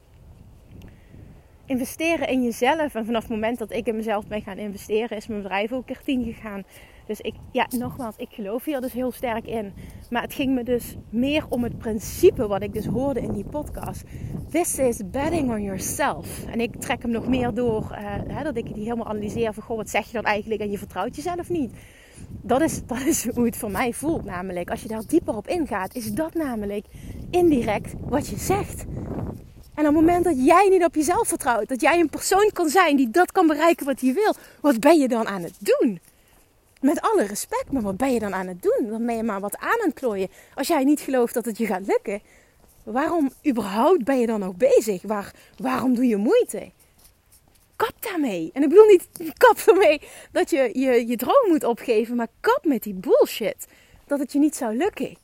investeren 1.70 2.28
in 2.28 2.43
jezelf. 2.43 2.94
En 2.94 3.05
vanaf 3.05 3.22
het 3.22 3.31
moment 3.31 3.58
dat 3.58 3.72
ik 3.72 3.87
in 3.87 3.96
mezelf 3.96 4.26
ben 4.26 4.43
gaan 4.43 4.58
investeren, 4.58 5.17
is 5.17 5.26
mijn 5.26 5.43
bedrijf 5.43 5.72
ook 5.72 5.87
keer 5.87 6.00
tien 6.05 6.25
gegaan. 6.25 6.62
Dus 7.06 7.20
ik, 7.20 7.34
ja, 7.52 7.67
nogmaals, 7.78 8.17
ik 8.17 8.28
geloof 8.31 8.64
hier 8.64 8.81
dus 8.81 8.92
heel 8.92 9.12
sterk 9.12 9.47
in. 9.47 9.73
Maar 10.11 10.23
het 10.23 10.35
ging 10.35 10.54
me 10.54 10.62
dus 10.62 10.97
meer 11.11 11.44
om 11.49 11.62
het 11.62 11.78
principe 11.78 12.47
wat 12.47 12.62
ik 12.62 12.73
dus 12.73 12.87
hoorde 12.87 13.21
in 13.21 13.33
die 13.33 13.44
podcast. 13.44 14.02
This 14.50 14.78
is 14.78 15.02
betting 15.11 15.50
on 15.50 15.62
yourself. 15.62 16.47
En 16.47 16.61
ik 16.61 16.76
trek 16.76 17.02
hem 17.02 17.11
nog 17.11 17.28
meer 17.28 17.54
door, 17.54 17.88
hè, 18.28 18.42
dat 18.42 18.56
ik 18.56 18.75
die 18.75 18.85
helemaal 18.85 19.06
analyseer 19.06 19.52
van, 19.52 19.62
goh, 19.62 19.76
wat 19.76 19.90
zeg 19.90 20.06
je 20.06 20.12
dan 20.12 20.25
eigenlijk? 20.25 20.61
En 20.61 20.71
je 20.71 20.78
vertrouwt 20.78 21.16
jezelf 21.16 21.49
niet. 21.49 21.73
Dat 22.28 22.61
is, 22.61 22.85
dat 22.87 23.06
is 23.06 23.28
hoe 23.28 23.44
het 23.44 23.56
voor 23.56 23.71
mij 23.71 23.92
voelt 23.92 24.25
namelijk. 24.25 24.71
Als 24.71 24.83
je 24.83 24.88
daar 24.88 25.06
dieper 25.06 25.37
op 25.37 25.49
ingaat, 25.49 25.94
is 25.94 26.12
dat 26.12 26.35
namelijk 26.35 26.87
indirect 27.30 27.94
wat 28.00 28.28
je 28.28 28.37
zegt. 28.37 28.87
En 29.80 29.87
op 29.87 29.94
het 29.94 30.04
moment 30.04 30.25
dat 30.25 30.44
jij 30.44 30.68
niet 30.68 30.84
op 30.84 30.94
jezelf 30.94 31.28
vertrouwt, 31.28 31.68
dat 31.68 31.80
jij 31.80 32.00
een 32.00 32.08
persoon 32.08 32.50
kan 32.52 32.68
zijn 32.68 32.96
die 32.96 33.10
dat 33.10 33.32
kan 33.32 33.46
bereiken 33.46 33.87
wat 33.87 34.00
hij 34.00 34.12
wil, 34.12 34.34
wat 34.60 34.80
ben 34.80 34.99
je 34.99 35.08
dan 35.08 35.26
aan 35.26 35.42
het 35.42 35.54
doen? 35.58 36.00
Met 36.80 37.00
alle 37.00 37.26
respect, 37.26 37.72
maar 37.72 37.82
wat 37.82 37.96
ben 37.96 38.12
je 38.12 38.18
dan 38.18 38.34
aan 38.34 38.46
het 38.46 38.62
doen? 38.62 38.90
Dan 38.90 39.06
ben 39.06 39.16
je 39.16 39.22
maar 39.22 39.40
wat 39.40 39.56
aan 39.56 39.78
het 39.80 39.94
klooien. 39.94 40.28
Als 40.54 40.68
jij 40.68 40.84
niet 40.84 41.00
gelooft 41.00 41.34
dat 41.34 41.44
het 41.44 41.58
je 41.58 41.66
gaat 41.66 41.87
lukken, 41.87 42.22
waarom 42.82 43.32
überhaupt 43.46 44.04
ben 44.04 44.20
je 44.20 44.26
dan 44.26 44.40
nog 44.40 44.56
bezig? 44.56 45.02
Waar, 45.02 45.34
waarom 45.56 45.94
doe 45.94 46.06
je 46.06 46.16
moeite? 46.16 46.70
Kap 47.76 47.94
daarmee. 48.00 48.50
En 48.52 48.62
ik 48.62 48.68
bedoel 48.68 48.87
niet 48.87 49.08
kap 49.44 49.58
ermee 49.58 50.00
dat 50.32 50.50
je, 50.50 50.70
je 50.72 51.06
je 51.06 51.16
droom 51.16 51.49
moet 51.49 51.64
opgeven, 51.64 52.16
maar 52.16 52.28
kap 52.40 52.64
met 52.64 52.82
die 52.82 52.94
bullshit. 52.94 53.66
Dat 54.06 54.18
het 54.18 54.32
je 54.32 54.38
niet 54.38 54.56
zou 54.56 54.76
lukken. 54.76 55.16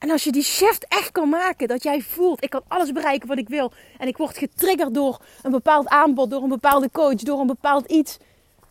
En 0.00 0.10
als 0.10 0.24
je 0.24 0.32
die 0.32 0.42
shift 0.42 0.86
echt 0.88 1.12
kan 1.12 1.28
maken, 1.28 1.68
dat 1.68 1.82
jij 1.82 2.00
voelt, 2.00 2.44
ik 2.44 2.50
kan 2.50 2.62
alles 2.68 2.92
bereiken 2.92 3.28
wat 3.28 3.38
ik 3.38 3.48
wil. 3.48 3.72
En 3.98 4.08
ik 4.08 4.16
word 4.16 4.38
getriggerd 4.38 4.94
door 4.94 5.20
een 5.42 5.50
bepaald 5.50 5.88
aanbod, 5.88 6.30
door 6.30 6.42
een 6.42 6.48
bepaalde 6.48 6.90
coach, 6.90 7.14
door 7.14 7.40
een 7.40 7.46
bepaald 7.46 7.86
iets. 7.86 8.18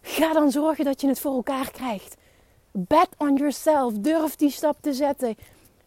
Ga 0.01 0.33
dan 0.33 0.51
zorgen 0.51 0.85
dat 0.85 1.01
je 1.01 1.07
het 1.07 1.19
voor 1.19 1.33
elkaar 1.33 1.71
krijgt. 1.71 2.15
Bet 2.71 3.09
on 3.17 3.35
yourself. 3.35 3.93
Durf 3.93 4.35
die 4.35 4.49
stap 4.49 4.77
te 4.81 4.93
zetten. 4.93 5.35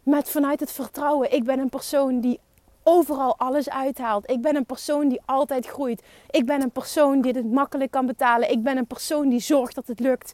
Met 0.03 0.29
vanuit 0.29 0.59
het 0.59 0.71
vertrouwen. 0.71 1.33
Ik 1.33 1.43
ben 1.43 1.59
een 1.59 1.69
persoon 1.69 2.19
die 2.19 2.39
overal 2.83 3.37
alles 3.37 3.69
uithaalt. 3.69 4.29
Ik 4.29 4.41
ben 4.41 4.55
een 4.55 4.65
persoon 4.65 5.09
die 5.09 5.21
altijd 5.25 5.65
groeit. 5.65 6.03
Ik 6.29 6.45
ben 6.45 6.61
een 6.61 6.71
persoon 6.71 7.21
die 7.21 7.31
het 7.31 7.51
makkelijk 7.51 7.91
kan 7.91 8.05
betalen. 8.05 8.51
Ik 8.51 8.63
ben 8.63 8.77
een 8.77 8.87
persoon 8.87 9.29
die 9.29 9.39
zorgt 9.39 9.75
dat 9.75 9.87
het 9.87 9.99
lukt. 9.99 10.33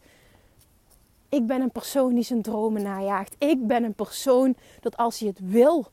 Ik 1.30 1.48
ben 1.48 1.62
een 1.62 1.72
persoon 1.72 2.14
die 2.14 2.24
zijn 2.24 2.42
dromen 2.42 2.84
najaagt. 2.84 3.36
Ik 3.38 3.68
ben 3.68 3.84
een 3.84 3.94
persoon 3.94 4.56
dat 4.80 4.98
als 4.98 5.20
je 5.20 5.28
het 5.28 5.40
wil, 5.40 5.88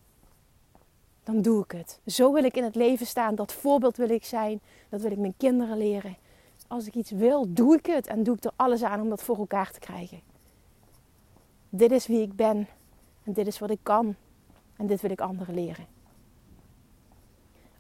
dan 1.24 1.42
doe 1.42 1.64
ik 1.64 1.70
het. 1.70 2.00
Zo 2.06 2.32
wil 2.32 2.44
ik 2.44 2.56
in 2.56 2.64
het 2.64 2.74
leven 2.74 3.06
staan. 3.06 3.34
Dat 3.34 3.52
voorbeeld 3.52 3.96
wil 3.96 4.10
ik 4.10 4.24
zijn. 4.24 4.60
Dat 4.88 5.00
wil 5.00 5.10
ik 5.10 5.18
mijn 5.18 5.34
kinderen 5.36 5.78
leren. 5.78 6.16
Als 6.66 6.86
ik 6.86 6.94
iets 6.94 7.10
wil, 7.10 7.52
doe 7.52 7.76
ik 7.76 7.86
het. 7.86 8.06
En 8.06 8.22
doe 8.22 8.36
ik 8.36 8.44
er 8.44 8.52
alles 8.56 8.82
aan 8.82 9.00
om 9.00 9.08
dat 9.08 9.22
voor 9.22 9.36
elkaar 9.36 9.70
te 9.70 9.78
krijgen. 9.78 10.20
Dit 11.68 11.90
is 11.90 12.06
wie 12.06 12.22
ik 12.22 12.36
ben. 12.36 12.68
En 13.22 13.32
dit 13.32 13.46
is 13.46 13.58
wat 13.58 13.70
ik 13.70 13.80
kan. 13.82 14.14
En 14.76 14.86
dit 14.86 15.00
wil 15.00 15.10
ik 15.10 15.20
anderen 15.20 15.54
leren. 15.54 15.86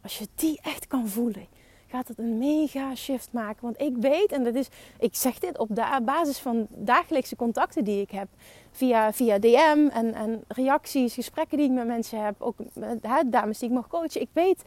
als 0.02 0.18
je 0.18 0.28
die 0.34 0.60
echt 0.62 0.86
kan 0.86 1.08
voelen, 1.08 1.46
gaat 1.86 2.08
het 2.08 2.18
een 2.18 2.38
mega 2.38 2.94
shift 2.94 3.32
maken. 3.32 3.62
Want 3.62 3.80
ik 3.80 3.96
weet, 3.96 4.32
en 4.32 4.44
dat 4.44 4.54
is, 4.54 4.68
ik 4.98 5.14
zeg 5.14 5.38
dit 5.38 5.58
op 5.58 5.68
de 5.70 6.00
basis 6.04 6.38
van 6.38 6.66
dagelijkse 6.70 7.36
contacten 7.36 7.84
die 7.84 8.00
ik 8.00 8.10
heb, 8.10 8.28
via, 8.70 9.12
via 9.12 9.38
DM 9.38 9.88
en, 9.92 10.14
en 10.14 10.44
reacties, 10.48 11.14
gesprekken 11.14 11.58
die 11.58 11.66
ik 11.66 11.72
met 11.72 11.86
mensen 11.86 12.24
heb, 12.24 12.34
ook 12.38 12.56
hè, 13.00 13.28
dames 13.28 13.58
die 13.58 13.68
ik 13.68 13.74
mag 13.74 13.88
coachen. 13.88 14.20
Ik 14.20 14.30
weet 14.32 14.62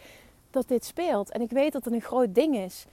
dat 0.51 0.67
dit 0.67 0.85
speelt 0.85 1.31
en 1.31 1.41
ik 1.41 1.51
weet 1.51 1.71
dat 1.71 1.85
het 1.85 1.93
een 1.93 2.01
groot 2.01 2.35
ding 2.35 2.57
is. 2.57 2.85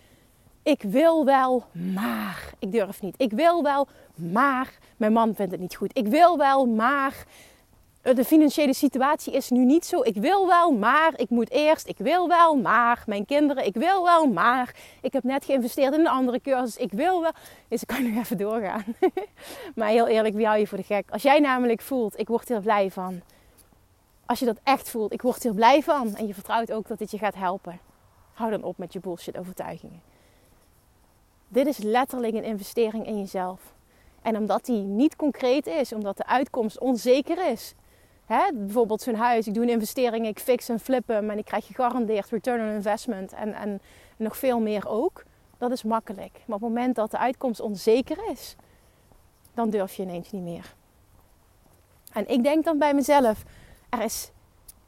Ik 0.62 0.82
wil 0.82 1.24
wel, 1.24 1.64
maar 1.94 2.52
ik 2.58 2.72
durf 2.72 3.02
niet. 3.02 3.14
Ik 3.16 3.32
wil 3.32 3.62
wel, 3.62 3.86
maar 4.14 4.78
mijn 4.96 5.12
man 5.12 5.34
vindt 5.34 5.52
het 5.52 5.60
niet 5.60 5.76
goed. 5.76 5.98
Ik 5.98 6.06
wil 6.06 6.38
wel, 6.38 6.66
maar 6.66 7.26
de 8.14 8.24
financiële 8.24 8.74
situatie 8.74 9.32
is 9.32 9.50
nu 9.50 9.64
niet 9.64 9.84
zo. 9.84 10.02
Ik 10.02 10.14
wil 10.14 10.46
wel, 10.46 10.72
maar 10.72 11.12
ik 11.16 11.30
moet 11.30 11.50
eerst. 11.50 11.88
Ik 11.88 11.98
wil 11.98 12.28
wel, 12.28 12.56
maar 12.56 13.02
mijn 13.06 13.24
kinderen. 13.24 13.66
Ik 13.66 13.74
wil 13.74 14.04
wel, 14.04 14.26
maar 14.26 14.74
ik 15.02 15.12
heb 15.12 15.22
net 15.22 15.44
geïnvesteerd 15.44 15.94
in 15.94 16.00
een 16.00 16.08
andere 16.08 16.40
cursus. 16.40 16.76
Ik 16.76 16.92
wil 16.92 17.20
wel. 17.20 17.32
Dus 17.68 17.82
ik 17.82 17.86
kan 17.86 18.12
nog 18.12 18.24
even 18.24 18.38
doorgaan. 18.38 18.84
maar 19.76 19.88
heel 19.88 20.06
eerlijk, 20.06 20.34
wie 20.34 20.46
hou 20.46 20.58
je 20.58 20.66
voor 20.66 20.78
de 20.78 20.84
gek? 20.84 21.10
Als 21.10 21.22
jij 21.22 21.38
namelijk 21.38 21.80
voelt, 21.80 22.18
ik 22.18 22.28
word 22.28 22.48
hier 22.48 22.60
blij 22.60 22.90
van. 22.90 23.20
Als 24.26 24.38
je 24.38 24.44
dat 24.44 24.60
echt 24.62 24.90
voelt, 24.90 25.12
ik 25.12 25.22
word 25.22 25.42
hier 25.42 25.54
blij 25.54 25.82
van. 25.82 26.14
En 26.14 26.26
je 26.26 26.34
vertrouwt 26.34 26.72
ook 26.72 26.88
dat 26.88 26.98
dit 26.98 27.10
je 27.10 27.18
gaat 27.18 27.34
helpen. 27.34 27.80
Hou 28.32 28.50
dan 28.50 28.62
op 28.62 28.78
met 28.78 28.92
je 28.92 29.00
bullshit 29.00 29.38
overtuigingen. 29.38 30.00
Dit 31.48 31.66
is 31.66 31.78
letterlijk 31.78 32.34
een 32.34 32.44
investering 32.44 33.06
in 33.06 33.18
jezelf. 33.18 33.60
En 34.22 34.36
omdat 34.36 34.64
die 34.64 34.82
niet 34.82 35.16
concreet 35.16 35.66
is, 35.66 35.92
omdat 35.92 36.16
de 36.16 36.26
uitkomst 36.26 36.78
onzeker 36.78 37.50
is, 37.50 37.74
Bijvoorbeeld 38.54 39.02
zo'n 39.02 39.14
huis, 39.14 39.46
ik 39.46 39.54
doe 39.54 39.62
een 39.62 39.68
investering, 39.68 40.26
ik 40.26 40.38
fix 40.38 40.68
en 40.68 40.80
flip 40.80 41.08
hem 41.08 41.30
en 41.30 41.38
ik 41.38 41.44
krijg 41.44 41.66
gegarandeerd 41.66 42.30
return 42.30 42.68
on 42.68 42.74
investment 42.74 43.32
en, 43.32 43.54
en 43.54 43.80
nog 44.16 44.36
veel 44.36 44.60
meer 44.60 44.88
ook. 44.88 45.24
Dat 45.58 45.70
is 45.70 45.82
makkelijk. 45.82 46.32
Maar 46.32 46.56
op 46.56 46.62
het 46.62 46.72
moment 46.72 46.94
dat 46.94 47.10
de 47.10 47.18
uitkomst 47.18 47.60
onzeker 47.60 48.30
is, 48.30 48.56
dan 49.54 49.70
durf 49.70 49.94
je 49.94 50.02
ineens 50.02 50.30
niet 50.30 50.42
meer. 50.42 50.74
En 52.12 52.28
ik 52.28 52.42
denk 52.42 52.64
dan 52.64 52.78
bij 52.78 52.94
mezelf, 52.94 53.42
er 53.88 54.02
is 54.02 54.30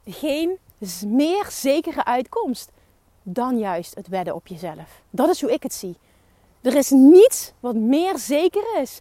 geen 0.04 0.58
meer 1.06 1.46
zekere 1.48 2.04
uitkomst 2.04 2.70
dan 3.22 3.58
juist 3.58 3.94
het 3.94 4.08
wedden 4.08 4.34
op 4.34 4.46
jezelf. 4.46 5.02
Dat 5.10 5.28
is 5.28 5.40
hoe 5.40 5.52
ik 5.52 5.62
het 5.62 5.74
zie. 5.74 5.96
Er 6.62 6.76
is 6.76 6.90
niets 6.90 7.52
wat 7.60 7.74
meer 7.74 8.18
zeker 8.18 8.80
is 8.80 9.00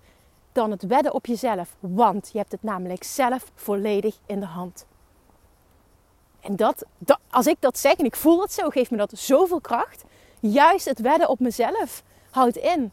dan 0.57 0.71
het 0.71 0.83
wedden 0.83 1.13
op 1.13 1.25
jezelf. 1.25 1.75
Want 1.79 2.29
je 2.31 2.37
hebt 2.37 2.51
het 2.51 2.63
namelijk 2.63 3.03
zelf 3.03 3.51
volledig 3.55 4.17
in 4.25 4.39
de 4.39 4.45
hand. 4.45 4.85
En 6.39 6.55
dat, 6.55 6.85
dat, 6.97 7.19
als 7.29 7.47
ik 7.47 7.57
dat 7.59 7.77
zeg 7.77 7.93
en 7.93 8.05
ik 8.05 8.15
voel 8.15 8.41
het 8.41 8.51
zo, 8.51 8.69
geeft 8.69 8.91
me 8.91 8.97
dat 8.97 9.11
zoveel 9.15 9.61
kracht. 9.61 10.03
Juist 10.39 10.85
het 10.85 10.99
wedden 10.99 11.29
op 11.29 11.39
mezelf 11.39 12.03
houdt 12.29 12.55
in. 12.55 12.91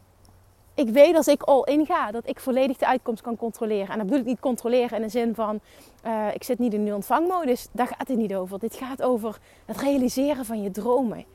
Ik 0.73 0.89
weet 0.89 1.15
als 1.15 1.27
ik 1.27 1.43
al 1.43 1.63
in 1.63 1.85
ga, 1.85 2.11
dat 2.11 2.27
ik 2.27 2.39
volledig 2.39 2.77
de 2.77 2.87
uitkomst 2.87 3.21
kan 3.21 3.37
controleren. 3.37 3.89
En 3.89 3.97
dat 3.97 4.05
bedoel 4.05 4.19
ik 4.19 4.25
niet 4.25 4.39
controleren 4.39 4.97
in 4.97 5.01
de 5.01 5.09
zin 5.09 5.35
van, 5.35 5.59
uh, 6.05 6.27
ik 6.33 6.43
zit 6.43 6.59
niet 6.59 6.73
in 6.73 6.85
de 6.85 6.93
ontvangmodus. 6.93 7.67
Daar 7.71 7.87
gaat 7.87 8.07
het 8.07 8.17
niet 8.17 8.35
over. 8.35 8.59
Dit 8.59 8.75
gaat 8.75 9.01
over 9.01 9.37
het 9.65 9.77
realiseren 9.77 10.45
van 10.45 10.61
je 10.61 10.71
dromen. 10.71 11.25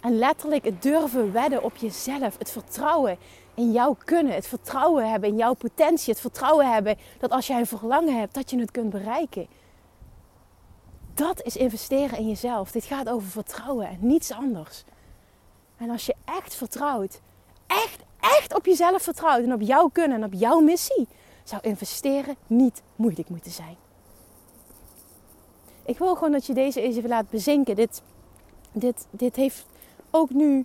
En 0.00 0.18
letterlijk 0.18 0.64
het 0.64 0.82
durven 0.82 1.32
wedden 1.32 1.62
op 1.62 1.76
jezelf. 1.76 2.38
Het 2.38 2.50
vertrouwen 2.50 3.18
in 3.58 3.72
jouw 3.72 3.96
kunnen. 4.04 4.34
Het 4.34 4.46
vertrouwen 4.46 5.10
hebben 5.10 5.28
in 5.28 5.36
jouw 5.36 5.54
potentie. 5.54 6.12
Het 6.12 6.20
vertrouwen 6.20 6.72
hebben 6.72 6.96
dat 7.18 7.30
als 7.30 7.46
jij 7.46 7.58
een 7.58 7.66
verlangen 7.66 8.18
hebt, 8.18 8.34
dat 8.34 8.50
je 8.50 8.58
het 8.58 8.70
kunt 8.70 8.90
bereiken. 8.90 9.46
Dat 11.14 11.42
is 11.42 11.56
investeren 11.56 12.18
in 12.18 12.28
jezelf. 12.28 12.70
Dit 12.70 12.84
gaat 12.84 13.08
over 13.08 13.28
vertrouwen 13.28 13.88
en 13.88 13.98
niets 14.00 14.32
anders. 14.32 14.84
En 15.76 15.90
als 15.90 16.06
je 16.06 16.14
echt 16.24 16.54
vertrouwt, 16.54 17.20
echt, 17.66 17.98
echt 18.20 18.54
op 18.54 18.66
jezelf 18.66 19.02
vertrouwt 19.02 19.42
en 19.42 19.52
op 19.52 19.60
jouw 19.60 19.88
kunnen 19.88 20.16
en 20.16 20.24
op 20.24 20.32
jouw 20.32 20.60
missie, 20.60 21.08
zou 21.44 21.62
investeren 21.62 22.36
niet 22.46 22.82
moeilijk 22.96 23.28
moeten 23.28 23.50
zijn. 23.50 23.76
Ik 25.84 25.98
wil 25.98 26.14
gewoon 26.14 26.32
dat 26.32 26.46
je 26.46 26.54
deze 26.54 26.80
even 26.80 27.08
laat 27.08 27.30
bezinken. 27.30 27.76
Dit, 27.76 28.02
dit, 28.72 29.06
dit 29.10 29.36
heeft 29.36 29.66
ook 30.10 30.30
nu 30.30 30.64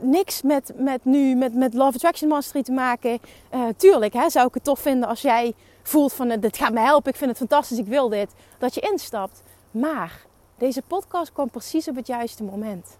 niks 0.00 0.42
met, 0.42 0.72
met 0.76 1.04
nu 1.04 1.34
met, 1.34 1.54
met 1.54 1.74
Love 1.74 1.94
Attraction 1.94 2.28
Mastery 2.28 2.62
te 2.62 2.72
maken. 2.72 3.20
Uh, 3.54 3.64
tuurlijk 3.76 4.14
zou 4.26 4.46
ik 4.46 4.54
het 4.54 4.64
tof 4.64 4.80
vinden 4.80 5.08
als 5.08 5.20
jij 5.20 5.54
voelt 5.82 6.12
van 6.12 6.28
dit 6.28 6.56
gaat 6.56 6.72
me 6.72 6.80
helpen, 6.80 7.10
ik 7.10 7.16
vind 7.16 7.30
het 7.30 7.38
fantastisch, 7.38 7.78
ik 7.78 7.86
wil 7.86 8.08
dit. 8.08 8.30
Dat 8.58 8.74
je 8.74 8.80
instapt. 8.80 9.42
Maar 9.70 10.26
deze 10.58 10.82
podcast 10.82 11.32
kwam 11.32 11.50
precies 11.50 11.88
op 11.88 11.96
het 11.96 12.06
juiste 12.06 12.44
moment. 12.44 12.98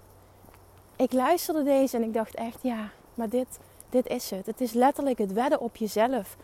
Ik 0.96 1.12
luisterde 1.12 1.62
deze 1.62 1.96
en 1.96 2.02
ik 2.02 2.14
dacht 2.14 2.34
echt 2.34 2.58
ja, 2.62 2.90
maar 3.14 3.28
dit, 3.28 3.58
dit 3.90 4.06
is 4.06 4.30
het. 4.30 4.46
Het 4.46 4.60
is 4.60 4.72
letterlijk 4.72 5.18
het 5.18 5.32
wedden 5.32 5.60
op 5.60 5.76
jezelf. 5.76 6.36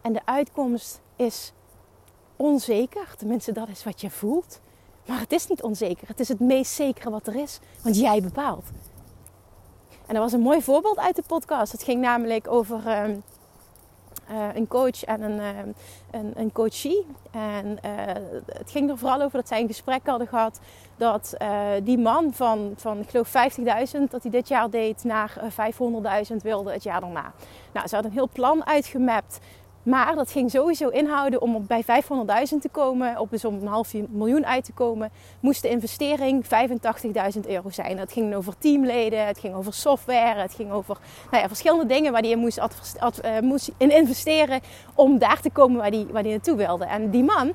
En 0.00 0.12
de 0.12 0.20
uitkomst 0.24 1.00
is 1.16 1.52
onzeker. 2.36 3.14
Tenminste, 3.16 3.52
dat 3.52 3.68
is 3.68 3.84
wat 3.84 4.00
je 4.00 4.10
voelt. 4.10 4.60
Maar 5.06 5.20
het 5.20 5.32
is 5.32 5.46
niet 5.46 5.62
onzeker. 5.62 6.08
Het 6.08 6.20
is 6.20 6.28
het 6.28 6.40
meest 6.40 6.72
zekere 6.72 7.10
wat 7.10 7.26
er 7.26 7.36
is. 7.36 7.58
Want 7.82 7.98
jij 7.98 8.22
bepaalt. 8.22 8.64
En 10.12 10.18
dat 10.18 10.30
was 10.30 10.38
een 10.40 10.46
mooi 10.46 10.62
voorbeeld 10.62 10.98
uit 10.98 11.16
de 11.16 11.22
podcast. 11.26 11.72
Het 11.72 11.82
ging 11.82 12.00
namelijk 12.00 12.50
over 12.50 12.80
uh, 12.86 13.04
een 14.54 14.68
coach 14.68 15.04
en 15.04 15.22
een, 15.22 15.38
uh, 15.38 15.58
een, 16.10 16.32
een, 16.34 16.52
coachie. 16.52 17.06
En 17.30 17.78
eh, 17.82 17.90
het 18.46 18.70
ging 18.70 18.90
er 18.90 18.98
vooral 18.98 19.22
over 19.22 19.38
dat 19.38 19.48
zij 19.48 19.60
een 19.60 19.66
gesprek 19.66 20.00
hadden 20.04 20.26
gehad. 20.26 20.60
Dat 20.96 21.36
die 21.82 21.98
man 21.98 22.32
van, 22.32 22.72
van 22.76 22.98
ik 22.98 23.10
geloof 23.10 23.28
50.000, 23.28 24.10
dat 24.10 24.22
hij 24.22 24.30
dit 24.30 24.48
jaar 24.48 24.70
deed, 24.70 25.04
naar 25.04 25.34
500.000 26.30 26.36
wilde 26.42 26.72
het 26.72 26.82
jaar 26.82 27.00
daarna. 27.00 27.32
Nou, 27.72 27.88
ze 27.88 27.94
hadden 27.94 28.12
een 28.12 28.18
heel 28.18 28.28
plan 28.32 28.66
uitgemapt 28.66 29.38
maar 29.82 30.14
dat 30.14 30.30
ging 30.30 30.50
sowieso 30.50 30.88
inhouden 30.88 31.40
om 31.40 31.66
bij 31.66 31.84
500.000 31.84 31.88
te 32.60 32.68
komen, 32.70 33.18
op 33.18 33.30
dus 33.30 33.44
om 33.44 33.54
een 33.54 33.66
half 33.66 33.92
miljoen 34.08 34.46
uit 34.46 34.64
te 34.64 34.72
komen, 34.72 35.10
moest 35.40 35.62
de 35.62 35.68
investering 35.68 36.44
85.000 36.44 37.40
euro 37.48 37.70
zijn. 37.70 37.96
Dat 37.96 38.12
ging 38.12 38.34
over 38.34 38.58
teamleden, 38.58 39.26
het 39.26 39.38
ging 39.38 39.54
over 39.54 39.72
software, 39.72 40.40
het 40.40 40.54
ging 40.54 40.70
over 40.70 40.98
nou 41.30 41.42
ja, 41.42 41.48
verschillende 41.48 41.86
dingen 41.86 42.12
waar 42.12 42.20
hij 42.20 42.30
in 42.30 42.38
moest, 42.38 42.58
uh, 42.58 43.38
moest 43.40 43.70
in 43.76 43.90
investeren 43.90 44.60
om 44.94 45.18
daar 45.18 45.40
te 45.40 45.50
komen 45.50 45.76
waar 45.76 45.90
hij, 45.90 46.06
waar 46.10 46.22
hij 46.22 46.30
naartoe 46.30 46.56
wilde. 46.56 46.84
En 46.84 47.10
die 47.10 47.24
man, 47.24 47.52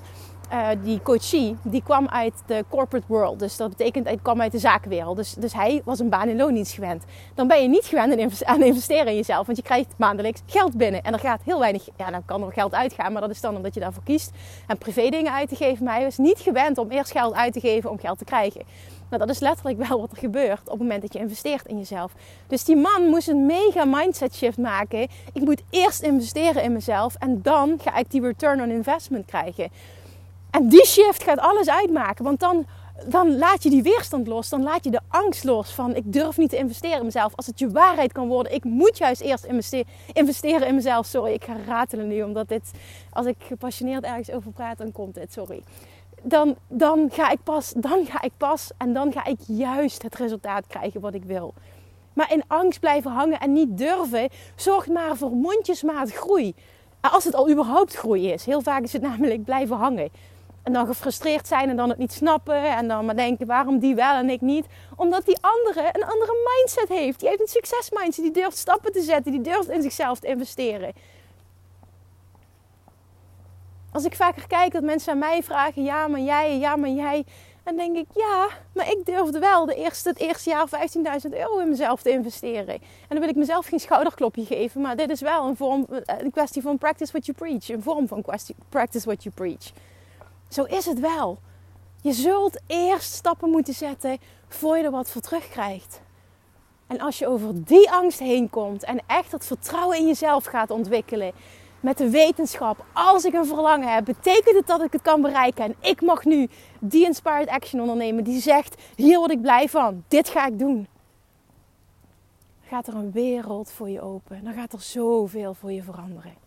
uh, 0.52 0.68
die 0.84 1.02
coachie, 1.02 1.58
die 1.62 1.84
kwam 1.84 2.08
uit 2.08 2.34
de 2.46 2.66
corporate 2.70 3.06
world. 3.08 3.40
Dus 3.40 3.58
dat 3.58 3.70
betekent, 3.70 4.06
hij 4.06 4.20
kwam 4.22 4.42
uit 4.42 4.52
de 4.52 4.60
zakenwereld. 4.60 5.18
Dus, 5.18 5.34
dus 5.34 5.54
hij 5.54 5.82
was 5.86 6.00
een 6.00 6.10
baan 6.10 6.30
in 6.30 6.38
loondienst 6.38 6.74
gewend. 6.74 7.04
Dan 7.36 7.48
ben 7.48 7.62
je 7.62 7.68
niet 7.68 7.86
gewend 7.86 8.44
aan 8.46 8.62
investeren 8.62 9.08
in 9.08 9.16
jezelf. 9.16 9.46
Want 9.46 9.58
je 9.58 9.64
krijgt 9.64 9.94
maandelijks 9.98 10.42
geld 10.46 10.78
binnen. 10.78 11.04
En 11.04 11.14
er 11.14 11.20
gaat 11.20 11.42
heel 11.44 11.60
weinig, 11.60 11.88
ja 11.98 12.12
dan 12.12 12.26
kan 12.26 12.44
er 12.44 12.52
geld 12.52 12.74
uitgaan. 12.74 13.12
Maar 13.12 13.22
dat 13.22 13.32
is 13.32 13.42
dan 13.42 13.56
omdat 13.56 13.74
je 13.74 13.80
daarvoor 13.80 14.04
kiest. 14.04 14.32
En 14.68 14.78
privé 14.78 15.10
dingen 15.10 15.34
uit 15.34 15.50
te 15.50 15.56
geven. 15.56 15.86
Maar 15.86 15.96
hij 15.96 16.04
was 16.04 16.18
niet 16.18 16.40
gewend 16.40 16.78
om 16.78 16.90
eerst 16.90 17.12
geld 17.12 17.34
uit 17.34 17.54
te 17.54 17.60
geven 17.60 17.90
om 17.90 18.00
geld 18.00 18.18
te 18.18 18.26
krijgen. 18.26 18.62
Nou, 19.10 19.26
dat 19.26 19.30
is 19.30 19.40
letterlijk 19.40 19.88
wel 19.88 20.00
wat 20.00 20.12
er 20.12 20.18
gebeurt 20.18 20.60
op 20.60 20.70
het 20.70 20.80
moment 20.80 21.02
dat 21.02 21.14
je 21.14 21.20
investeert 21.20 21.66
in 21.66 21.78
jezelf. 21.78 22.12
Dus 22.48 22.64
die 22.64 22.76
man 22.76 23.04
moest 23.04 23.28
een 23.28 23.46
mega 23.46 23.86
mindset 23.86 24.36
shift 24.36 24.58
maken. 24.58 25.08
Ik 25.34 25.42
moet 25.42 25.64
eerst 25.70 26.02
investeren 26.02 26.64
in 26.64 26.74
mezelf 26.74 27.16
en 27.16 27.42
dan 27.42 27.80
ga 27.82 27.96
ik 27.96 28.12
die 28.12 28.22
return 28.22 28.62
on 28.62 28.70
investment 28.70 29.26
krijgen. 29.26 29.70
En 30.58 30.68
die 30.68 30.86
shift 30.86 31.24
gaat 31.24 31.40
alles 31.40 31.70
uitmaken. 31.70 32.24
Want 32.24 32.40
dan, 32.40 32.66
dan 33.06 33.38
laat 33.38 33.64
je 33.64 33.70
die 33.70 33.84
weerstand 33.84 34.28
los. 34.28 34.50
Dan 34.50 34.64
laat 34.64 34.84
je 34.84 34.92
de 34.92 35.00
angst 35.08 35.44
los 35.44 35.74
van 35.74 35.96
ik 35.96 36.14
durf 36.14 36.38
niet 36.38 36.50
te 36.50 36.58
investeren 36.58 36.98
in 36.98 37.06
mezelf. 37.06 37.36
Als 37.36 37.46
het 37.46 37.60
je 37.60 37.70
waarheid 37.70 38.12
kan 38.12 38.28
worden. 38.28 38.54
Ik 38.54 38.64
moet 38.64 38.98
juist 38.98 39.22
eerst 39.22 39.46
investeren 40.14 40.68
in 40.68 40.76
mezelf. 40.76 41.06
Sorry, 41.06 41.34
ik 41.34 41.44
ga 41.44 41.56
ratelen 41.68 42.08
nu. 42.08 42.24
Omdat 42.24 42.48
dit, 42.48 42.72
als 43.12 43.26
ik 43.26 43.36
gepassioneerd 43.40 44.04
ergens 44.04 44.32
over 44.32 44.52
praat, 44.52 44.78
dan 44.78 44.92
komt 44.92 45.14
dit. 45.14 45.34
Sorry. 45.34 45.64
Dan, 46.22 46.56
dan 46.68 47.10
ga 47.12 47.30
ik 47.30 47.44
pas, 47.44 47.74
dan 47.76 48.06
ga 48.06 48.22
ik 48.22 48.32
pas. 48.38 48.72
En 48.78 48.94
dan 48.94 49.12
ga 49.12 49.26
ik 49.26 49.40
juist 49.48 50.02
het 50.02 50.16
resultaat 50.16 50.68
krijgen 50.68 51.02
wat 51.02 51.14
ik 51.14 51.24
wil. 51.24 51.54
Maar 52.14 52.32
in 52.32 52.44
angst 52.48 52.80
blijven 52.80 53.12
hangen 53.12 53.40
en 53.40 53.54
niet 53.54 53.78
durven, 53.78 54.30
zorgt 54.56 54.90
maar 54.90 55.18
voor 55.18 55.32
mondjesmaat 55.32 56.12
groei. 56.12 56.54
Als 57.02 57.24
het 57.24 57.36
al 57.36 57.50
überhaupt 57.50 57.96
groei 57.96 58.32
is. 58.32 58.46
Heel 58.46 58.62
vaak 58.62 58.84
is 58.84 58.94
het 58.94 59.02
namelijk 59.02 59.44
blijven 59.44 59.76
hangen. 59.76 60.10
En 60.68 60.74
dan 60.74 60.86
gefrustreerd 60.86 61.48
zijn 61.48 61.70
en 61.70 61.76
dan 61.76 61.90
het 61.90 61.98
niet 61.98 62.12
snappen. 62.12 62.76
En 62.76 62.88
dan 62.88 63.06
maar 63.06 63.16
denken, 63.16 63.48
waarom 63.48 63.80
die 63.80 63.96
wel 63.96 64.16
en 64.16 64.30
ik 64.30 64.42
niet? 64.42 64.66
Omdat 64.96 65.26
die 65.26 65.38
andere 65.42 65.90
een 65.92 66.04
andere 66.04 66.34
mindset 66.46 66.90
heeft. 66.90 67.20
Die 67.20 67.30
heeft 67.30 67.42
een 67.42 67.48
succesmindset. 67.48 68.24
Die 68.24 68.34
durft 68.34 68.58
stappen 68.58 68.92
te 68.92 69.02
zetten. 69.02 69.32
Die 69.32 69.42
durft 69.42 69.70
in 69.70 69.82
zichzelf 69.82 70.20
te 70.20 70.28
investeren. 70.28 70.94
Als 73.92 74.06
ik 74.06 74.16
vaker 74.16 74.48
kijk 74.48 74.72
dat 74.72 74.84
mensen 74.84 75.12
aan 75.12 75.18
mij 75.18 75.44
vragen, 75.44 75.84
ja 75.84 76.08
maar 76.08 76.20
jij, 76.20 76.58
ja 76.58 76.76
maar 76.76 76.90
jij. 76.90 77.26
Dan 77.64 77.76
denk 77.76 77.98
ik, 77.98 78.08
ja, 78.14 78.48
maar 78.74 78.92
ik 78.92 79.06
durfde 79.06 79.40
wel 79.40 79.66
de 79.66 79.76
eerste, 79.76 80.10
het 80.10 80.20
eerste 80.20 80.50
jaar 80.50 80.68
15.000 81.28 81.32
euro 81.32 81.60
in 81.60 81.70
mezelf 81.70 82.02
te 82.02 82.10
investeren. 82.10 82.74
En 82.74 82.82
dan 83.10 83.20
wil 83.20 83.30
ik 83.30 83.36
mezelf 83.36 83.66
geen 83.66 83.80
schouderklopje 83.80 84.46
geven. 84.46 84.82
Maar 84.82 84.96
dit 84.96 85.10
is 85.10 85.22
wel 85.22 85.48
een, 85.48 85.56
vorm, 85.56 85.86
een 86.06 86.32
kwestie 86.32 86.62
van 86.62 86.78
practice 86.78 87.12
what 87.12 87.26
you 87.26 87.38
preach. 87.38 87.70
Een 87.70 87.84
vorm 87.84 88.08
van 88.08 88.26
practice 88.70 89.06
what 89.06 89.24
you 89.24 89.36
preach. 89.36 89.72
Zo 90.48 90.64
is 90.64 90.86
het 90.86 91.00
wel. 91.00 91.38
Je 92.02 92.14
zult 92.14 92.62
eerst 92.68 93.14
stappen 93.14 93.50
moeten 93.50 93.74
zetten 93.74 94.18
voor 94.48 94.78
je 94.78 94.84
er 94.84 94.92
wat 94.92 95.10
voor 95.10 95.22
terugkrijgt. 95.22 96.02
En 96.88 97.00
als 97.00 97.20
je 97.20 97.28
over 97.28 97.64
die 97.66 97.92
angst 97.92 98.20
heen 98.20 98.50
komt 98.50 98.84
en 98.84 99.00
echt 99.08 99.32
dat 99.32 99.46
vertrouwen 99.46 99.98
in 99.98 100.08
jezelf 100.08 100.46
gaat 100.46 100.72
ontwikkelen, 100.72 101.32
met 101.80 101.98
de 101.98 102.10
wetenschap, 102.10 102.86
als 102.94 103.26
ik 103.26 103.34
een 103.34 103.46
verlangen 103.46 103.94
heb, 103.94 104.06
betekent 104.06 104.56
het 104.56 104.68
dat 104.68 104.82
ik 104.82 104.92
het 104.92 105.02
kan 105.02 105.22
bereiken. 105.22 105.64
En 105.64 105.76
ik 105.80 106.02
mag 106.02 106.26
nu 106.26 106.48
die 106.80 107.06
inspired 107.06 107.48
action 107.48 107.82
ondernemen 107.82 108.24
die 108.24 108.42
zegt: 108.42 108.82
hier 108.96 109.18
word 109.18 109.32
ik 109.32 109.42
blij 109.42 109.70
van, 109.70 110.04
dit 110.08 110.30
ga 110.30 110.46
ik 110.46 110.60
doen. 110.60 110.88
Gaat 112.62 112.88
er 112.88 112.96
een 112.96 113.12
wereld 113.12 113.72
voor 113.72 113.90
je 113.90 114.02
open. 114.02 114.44
Dan 114.44 114.54
gaat 114.54 114.74
er 114.74 114.82
zoveel 114.82 115.54
voor 115.54 115.72
je 115.72 115.84
veranderen. 115.84 116.47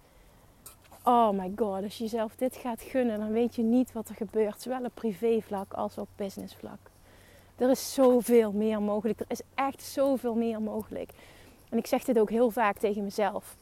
Oh 1.05 1.31
my 1.31 1.53
god, 1.57 1.83
als 1.83 1.99
je 1.99 2.05
jezelf 2.05 2.35
dit 2.37 2.57
gaat 2.57 2.83
gunnen, 2.83 3.19
dan 3.19 3.33
weet 3.33 3.55
je 3.55 3.63
niet 3.63 3.93
wat 3.93 4.09
er 4.09 4.15
gebeurt, 4.15 4.63
zowel 4.63 4.85
op 4.85 4.95
privévlak 4.95 5.73
als 5.73 5.99
op 5.99 6.09
businessvlak. 6.17 6.79
Er 7.57 7.71
is 7.71 7.95
zoveel 7.95 8.53
meer 8.53 8.83
mogelijk. 8.83 9.21
Er 9.21 9.27
is 9.29 9.41
echt 9.55 9.83
zoveel 9.83 10.35
meer 10.35 10.63
mogelijk. 10.63 11.11
En 11.69 11.79
ik 11.79 11.87
zeg 11.87 12.05
dit 12.05 12.19
ook 12.19 12.31
heel 12.31 12.51
vaak 12.51 12.79
tegen 12.79 13.05
mezelf. 13.05 13.57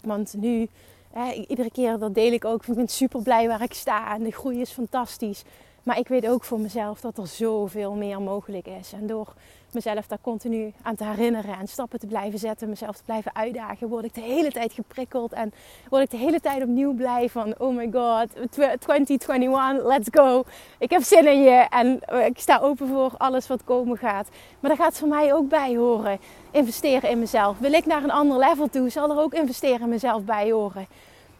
Want 0.00 0.34
nu, 0.34 0.68
hè, 1.12 1.32
iedere 1.32 1.70
keer 1.70 1.98
dat 1.98 2.14
deel 2.14 2.32
ik 2.32 2.44
ook. 2.44 2.66
Ik 2.66 2.74
ben 2.74 2.88
super 2.88 3.22
blij 3.22 3.48
waar 3.48 3.62
ik 3.62 3.74
sta 3.74 4.14
en 4.14 4.22
de 4.22 4.30
groei 4.32 4.60
is 4.60 4.70
fantastisch. 4.70 5.42
Maar 5.82 5.98
ik 5.98 6.08
weet 6.08 6.26
ook 6.26 6.44
voor 6.44 6.60
mezelf 6.60 7.00
dat 7.00 7.18
er 7.18 7.26
zoveel 7.26 7.94
meer 7.94 8.20
mogelijk 8.20 8.66
is. 8.66 8.92
En 8.92 9.06
door 9.06 9.34
mezelf 9.74 10.06
daar 10.06 10.18
continu 10.20 10.72
aan 10.82 10.94
te 10.94 11.04
herinneren 11.04 11.58
en 11.58 11.66
stappen 11.66 11.98
te 11.98 12.06
blijven 12.06 12.38
zetten, 12.38 12.68
mezelf 12.68 12.96
te 12.96 13.02
blijven 13.04 13.34
uitdagen, 13.34 13.88
word 13.88 14.04
ik 14.04 14.14
de 14.14 14.20
hele 14.20 14.52
tijd 14.52 14.72
geprikkeld 14.72 15.32
en 15.32 15.52
word 15.88 16.02
ik 16.02 16.10
de 16.10 16.16
hele 16.16 16.40
tijd 16.40 16.62
opnieuw 16.62 16.94
blij 16.94 17.28
van, 17.28 17.54
oh 17.58 17.76
my 17.76 17.90
god, 17.92 18.50
2021, 18.50 19.84
let's 19.84 20.08
go. 20.10 20.44
Ik 20.78 20.90
heb 20.90 21.02
zin 21.02 21.26
in 21.26 21.42
je 21.42 21.66
en 21.70 22.00
eh, 22.00 22.26
ik 22.26 22.38
sta 22.38 22.58
open 22.58 22.88
voor 22.88 23.12
alles 23.16 23.46
wat 23.46 23.64
komen 23.64 23.98
gaat. 23.98 24.28
Maar 24.60 24.70
daar 24.70 24.84
gaat 24.84 24.98
voor 24.98 25.08
mij 25.08 25.34
ook 25.34 25.48
bij 25.48 25.76
horen, 25.76 26.18
investeren 26.50 27.10
in 27.10 27.18
mezelf. 27.18 27.58
Wil 27.58 27.72
ik 27.72 27.86
naar 27.86 28.02
een 28.02 28.10
ander 28.10 28.38
level 28.38 28.68
toe, 28.68 28.88
zal 28.88 29.10
er 29.10 29.18
ook 29.18 29.34
investeren 29.34 29.80
in 29.80 29.88
mezelf 29.88 30.22
bij 30.24 30.50
horen. 30.50 30.86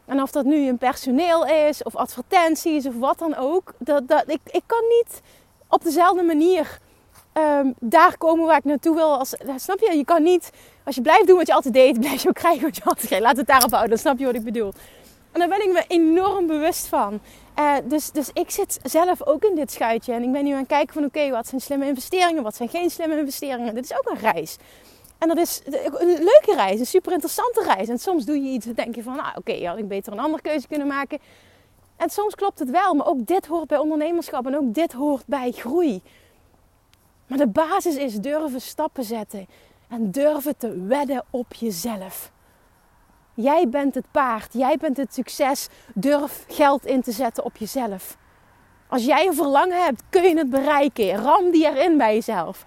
En 0.04 0.22
of 0.22 0.30
dat 0.30 0.44
nu 0.44 0.68
een 0.68 0.78
personeel 0.78 1.46
is, 1.46 1.82
of 1.82 1.96
advertenties, 1.96 2.86
of 2.86 2.94
wat 2.98 3.18
dan 3.18 3.36
ook. 3.36 3.74
Dat, 3.78 4.08
dat, 4.08 4.24
ik, 4.26 4.40
ik 4.44 4.62
kan 4.66 4.82
niet 4.88 5.20
op 5.68 5.82
dezelfde 5.82 6.22
manier 6.22 6.78
um, 7.34 7.74
daar 7.78 8.18
komen 8.18 8.46
waar 8.46 8.56
ik 8.56 8.64
naartoe 8.64 8.94
wil. 8.94 9.18
Als, 9.18 9.34
snap 9.56 9.80
je? 9.80 9.96
Je 9.96 10.04
kan 10.04 10.22
niet, 10.22 10.50
als 10.84 10.94
je 10.94 11.02
blijft 11.02 11.26
doen 11.26 11.36
wat 11.36 11.46
je 11.46 11.54
altijd 11.54 11.74
deed, 11.74 12.00
blijf 12.06 12.22
je 12.22 12.28
ook 12.28 12.34
krijgen 12.34 12.62
wat 12.62 12.76
je 12.76 12.84
altijd 12.84 13.06
kreeg. 13.06 13.20
Laat 13.20 13.36
het 13.36 13.46
daarop 13.46 13.70
houden, 13.70 13.90
dan 13.90 13.98
snap 13.98 14.18
je 14.18 14.24
wat 14.24 14.34
ik 14.34 14.44
bedoel. 14.44 14.72
En 15.32 15.40
daar 15.40 15.48
ben 15.48 15.62
ik 15.62 15.72
me 15.72 15.84
enorm 15.88 16.46
bewust 16.46 16.86
van. 16.86 17.20
Uh, 17.58 17.74
dus, 17.84 18.10
dus 18.10 18.30
ik 18.32 18.50
zit 18.50 18.78
zelf 18.82 19.26
ook 19.26 19.44
in 19.44 19.54
dit 19.54 19.72
schuitje. 19.72 20.12
En 20.12 20.22
ik 20.22 20.32
ben 20.32 20.44
nu 20.44 20.52
aan 20.52 20.58
het 20.58 20.66
kijken 20.66 20.94
van 20.94 21.04
oké, 21.04 21.30
wat 21.30 21.46
zijn 21.46 21.60
slimme 21.60 21.86
investeringen, 21.86 22.42
wat 22.42 22.56
zijn 22.56 22.68
geen 22.68 22.90
slimme 22.90 23.18
investeringen. 23.18 23.74
Dit 23.74 23.84
is 23.84 23.98
ook 23.98 24.10
een 24.10 24.32
reis. 24.32 24.56
En 25.18 25.28
dat 25.28 25.36
is 25.36 25.62
een 25.64 26.06
leuke 26.06 26.52
reis, 26.54 26.80
een 26.80 26.86
super 26.86 27.12
interessante 27.12 27.62
reis. 27.62 27.88
En 27.88 27.98
soms 27.98 28.24
doe 28.24 28.42
je 28.42 28.50
iets 28.50 28.66
en 28.66 28.74
denk 28.74 28.94
je 28.94 29.02
van, 29.02 29.16
nou 29.16 29.28
oké, 29.36 29.66
had 29.66 29.78
ik 29.78 29.88
beter 29.88 30.12
een 30.12 30.18
andere 30.18 30.42
keuze 30.42 30.66
kunnen 30.66 30.86
maken. 30.86 31.18
En 31.96 32.10
soms 32.10 32.34
klopt 32.34 32.58
het 32.58 32.70
wel, 32.70 32.94
maar 32.94 33.06
ook 33.06 33.26
dit 33.26 33.46
hoort 33.46 33.66
bij 33.66 33.78
ondernemerschap 33.78 34.46
en 34.46 34.56
ook 34.56 34.74
dit 34.74 34.92
hoort 34.92 35.22
bij 35.26 35.50
groei. 35.50 36.02
Maar 37.30 37.38
de 37.38 37.48
basis 37.48 37.96
is 37.96 38.14
durven 38.14 38.60
stappen 38.60 39.04
zetten 39.04 39.46
en 39.88 40.10
durven 40.10 40.56
te 40.56 40.86
wedden 40.86 41.24
op 41.30 41.54
jezelf. 41.54 42.30
Jij 43.34 43.68
bent 43.68 43.94
het 43.94 44.04
paard, 44.10 44.52
jij 44.52 44.76
bent 44.76 44.96
het 44.96 45.14
succes. 45.14 45.68
Durf 45.94 46.44
geld 46.48 46.86
in 46.86 47.02
te 47.02 47.12
zetten 47.12 47.44
op 47.44 47.56
jezelf. 47.56 48.16
Als 48.88 49.04
jij 49.04 49.26
een 49.26 49.34
verlangen 49.34 49.84
hebt, 49.84 50.02
kun 50.08 50.22
je 50.22 50.36
het 50.36 50.50
bereiken. 50.50 51.16
Ram 51.22 51.50
die 51.50 51.66
erin 51.66 51.96
bij 51.96 52.14
jezelf. 52.14 52.64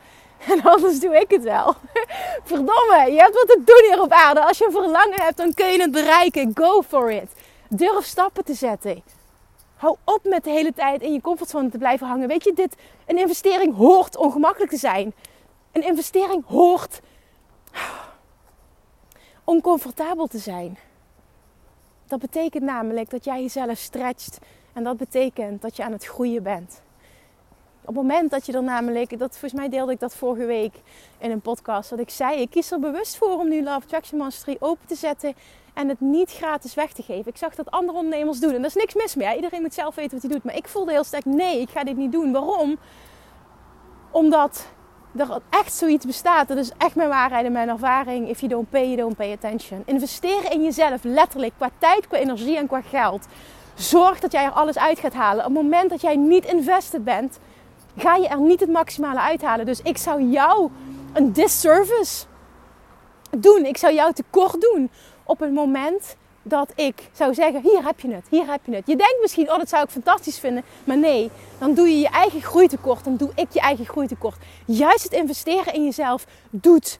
En 0.48 0.62
anders 0.62 1.00
doe 1.00 1.16
ik 1.16 1.32
het 1.32 1.44
wel. 1.44 1.76
Verdomme, 2.52 3.12
je 3.12 3.20
hebt 3.20 3.34
wat 3.34 3.48
te 3.48 3.62
doen 3.66 3.90
hier 3.90 4.02
op 4.02 4.12
aarde. 4.12 4.46
Als 4.46 4.58
je 4.58 4.66
een 4.66 4.72
verlangen 4.72 5.22
hebt, 5.22 5.38
dan 5.38 5.54
kun 5.54 5.68
je 5.68 5.82
het 5.82 5.92
bereiken. 5.92 6.52
Go 6.54 6.82
for 6.82 7.12
it. 7.12 7.32
Durf 7.70 8.06
stappen 8.06 8.46
te 8.46 8.54
zetten. 8.54 9.04
Hou 9.84 9.98
op 10.04 10.24
met 10.24 10.44
de 10.44 10.50
hele 10.50 10.74
tijd 10.74 11.02
in 11.02 11.14
je 11.14 11.22
comfortzone 11.22 11.70
te 11.70 11.78
blijven 11.78 12.08
hangen. 12.08 12.28
Weet 12.28 12.44
je, 12.44 12.54
dit, 12.54 12.76
een 13.06 13.18
investering 13.18 13.76
hoort 13.76 14.16
ongemakkelijk 14.18 14.72
te 14.72 14.78
zijn. 14.78 15.14
Een 15.72 15.86
investering 15.86 16.46
hoort 16.46 17.02
oncomfortabel 19.44 20.28
te 20.28 20.38
zijn. 20.38 20.78
Dat 22.08 22.20
betekent 22.20 22.64
namelijk 22.64 23.10
dat 23.10 23.24
jij 23.24 23.42
jezelf 23.42 23.78
stretcht. 23.78 24.38
En 24.74 24.84
dat 24.84 24.98
betekent 24.98 25.62
dat 25.62 25.76
je 25.76 25.84
aan 25.84 25.92
het 25.92 26.06
groeien 26.06 26.44
bent. 26.44 26.82
Op 27.86 27.96
het 27.96 27.96
moment 27.96 28.32
dat 28.32 28.46
je 28.46 28.54
er 28.54 28.64
namelijk, 28.64 29.20
dat, 29.20 29.32
volgens 29.32 29.54
mij 29.54 29.70
deelde 29.70 29.92
ik 29.92 30.00
dat 30.00 30.16
vorige 30.16 30.46
week 30.46 30.74
in 31.18 31.32
een 31.32 31.42
podcast, 31.42 31.90
dat 31.90 32.00
ik 32.00 32.10
zei: 32.10 32.42
ik 32.42 32.50
kies 32.50 32.72
er 32.72 32.80
bewust 32.80 33.18
voor 33.18 33.38
om 33.40 33.50
nu 33.50 33.64
Love 33.64 33.76
Attraction 33.84 34.20
Mastery 34.20 34.58
open 34.60 34.88
te 34.88 34.96
zetten 34.96 35.34
en 35.74 35.90
het 35.90 36.00
niet 36.00 36.32
gratis 36.32 36.74
weg 36.74 36.94
te 36.94 37.04
geven. 37.04 37.32
Ik 37.32 37.38
zag 37.38 37.56
dat 37.56 37.72
andere 37.72 37.98
ondernemers 37.98 38.40
doen 38.40 38.50
en 38.50 38.58
daar 38.58 38.66
is 38.66 38.76
niks 38.76 38.94
mis 38.94 39.16
mee. 39.16 39.36
Iedereen 39.36 39.62
moet 39.62 39.74
zelf 39.74 39.96
weten 39.96 40.12
wat 40.12 40.22
hij 40.22 40.32
doet. 40.32 40.44
Maar 40.44 40.56
ik 40.56 40.68
voelde 40.68 40.92
heel 40.92 41.04
sterk: 41.04 41.26
nee, 41.26 41.62
ik 41.62 41.70
ga 41.70 41.84
dit 41.84 41.98
niet 41.98 42.12
doen. 42.12 42.32
Waarom? 42.32 42.78
Omdat 44.12 44.68
er 45.18 45.42
echt 45.50 45.74
zoiets 45.74 46.06
bestaat. 46.06 46.48
Dat 46.48 46.58
is 46.58 46.72
echt 46.78 46.96
mijn 46.96 47.10
waarheid 47.10 47.46
en 47.46 47.52
mijn 47.52 47.70
ervaring. 47.70 48.30
If 48.30 48.40
you 48.40 48.52
don't 48.52 48.70
pay, 48.70 48.84
you 48.84 48.96
don't 48.96 49.16
pay 49.16 49.32
attention. 49.32 49.84
Investeren 49.86 50.52
in 50.52 50.64
jezelf, 50.64 51.04
letterlijk, 51.04 51.54
qua 51.58 51.70
tijd, 51.78 52.08
qua 52.08 52.18
energie 52.18 52.58
en 52.58 52.68
qua 52.68 52.82
geld. 52.82 53.26
Zorg 53.76 54.20
dat 54.20 54.32
jij 54.32 54.44
er 54.44 54.52
alles 54.52 54.78
uit 54.78 55.00
gaat 55.00 55.14
halen. 55.14 55.46
Op 55.46 55.54
het 55.54 55.64
moment 55.64 55.90
dat 55.90 56.02
jij 56.02 56.16
niet 56.16 56.46
invested 56.46 57.04
bent, 57.04 57.40
ga 57.98 58.16
je 58.16 58.28
er 58.28 58.42
niet 58.42 58.60
het 58.60 58.70
maximale 58.70 59.20
uithalen. 59.20 59.66
Dus 59.66 59.82
ik 59.82 59.98
zou 59.98 60.22
jou 60.22 60.70
een 61.14 61.34
disservice 61.34 62.26
doen. 63.38 63.66
Ik 63.66 63.78
zou 63.78 63.94
jou 63.94 64.14
tekort 64.14 64.62
doen 64.62 64.90
op 65.24 65.40
het 65.40 65.54
moment 65.54 66.16
dat 66.44 66.72
ik 66.76 67.10
zou 67.12 67.34
zeggen: 67.34 67.62
Hier 67.62 67.86
heb 67.86 68.00
je 68.00 68.14
het, 68.14 68.26
hier 68.30 68.48
heb 68.48 68.60
je 68.66 68.76
het. 68.76 68.88
Je 68.88 68.96
denkt 68.96 69.18
misschien: 69.22 69.52
Oh, 69.52 69.58
dat 69.58 69.70
zou 69.70 69.84
ik 69.84 69.90
fantastisch 69.90 70.40
vinden. 70.40 70.64
Maar 70.84 70.98
nee, 70.98 71.32
dan 71.58 71.74
doe 71.74 71.88
je 71.88 72.00
je 72.00 72.10
eigen 72.10 72.42
groeitekort. 72.42 73.04
Dan 73.04 73.16
doe 73.16 73.32
ik 73.36 73.48
je 73.52 73.60
eigen 73.60 73.86
groeitekort. 73.86 74.38
Juist 74.66 75.04
het 75.04 75.14
investeren 75.14 75.74
in 75.74 75.84
jezelf 75.84 76.26
doet 76.50 77.00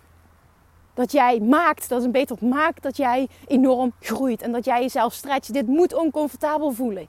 dat 0.94 1.12
jij 1.12 1.40
maakt, 1.40 1.90
dat 1.90 2.00
is 2.00 2.06
een 2.06 2.12
beter 2.12 2.38
maakt 2.40 2.84
dat 2.84 2.98
jij 2.98 3.28
enorm 3.48 3.94
groeit 4.00 4.42
en 4.42 4.52
dat 4.52 4.66
jij 4.66 4.82
jezelf 4.82 5.14
stretcht. 5.14 5.54
Dit 5.54 5.68
moet 5.68 5.94
oncomfortabel 5.94 6.72
voelen. 6.72 7.08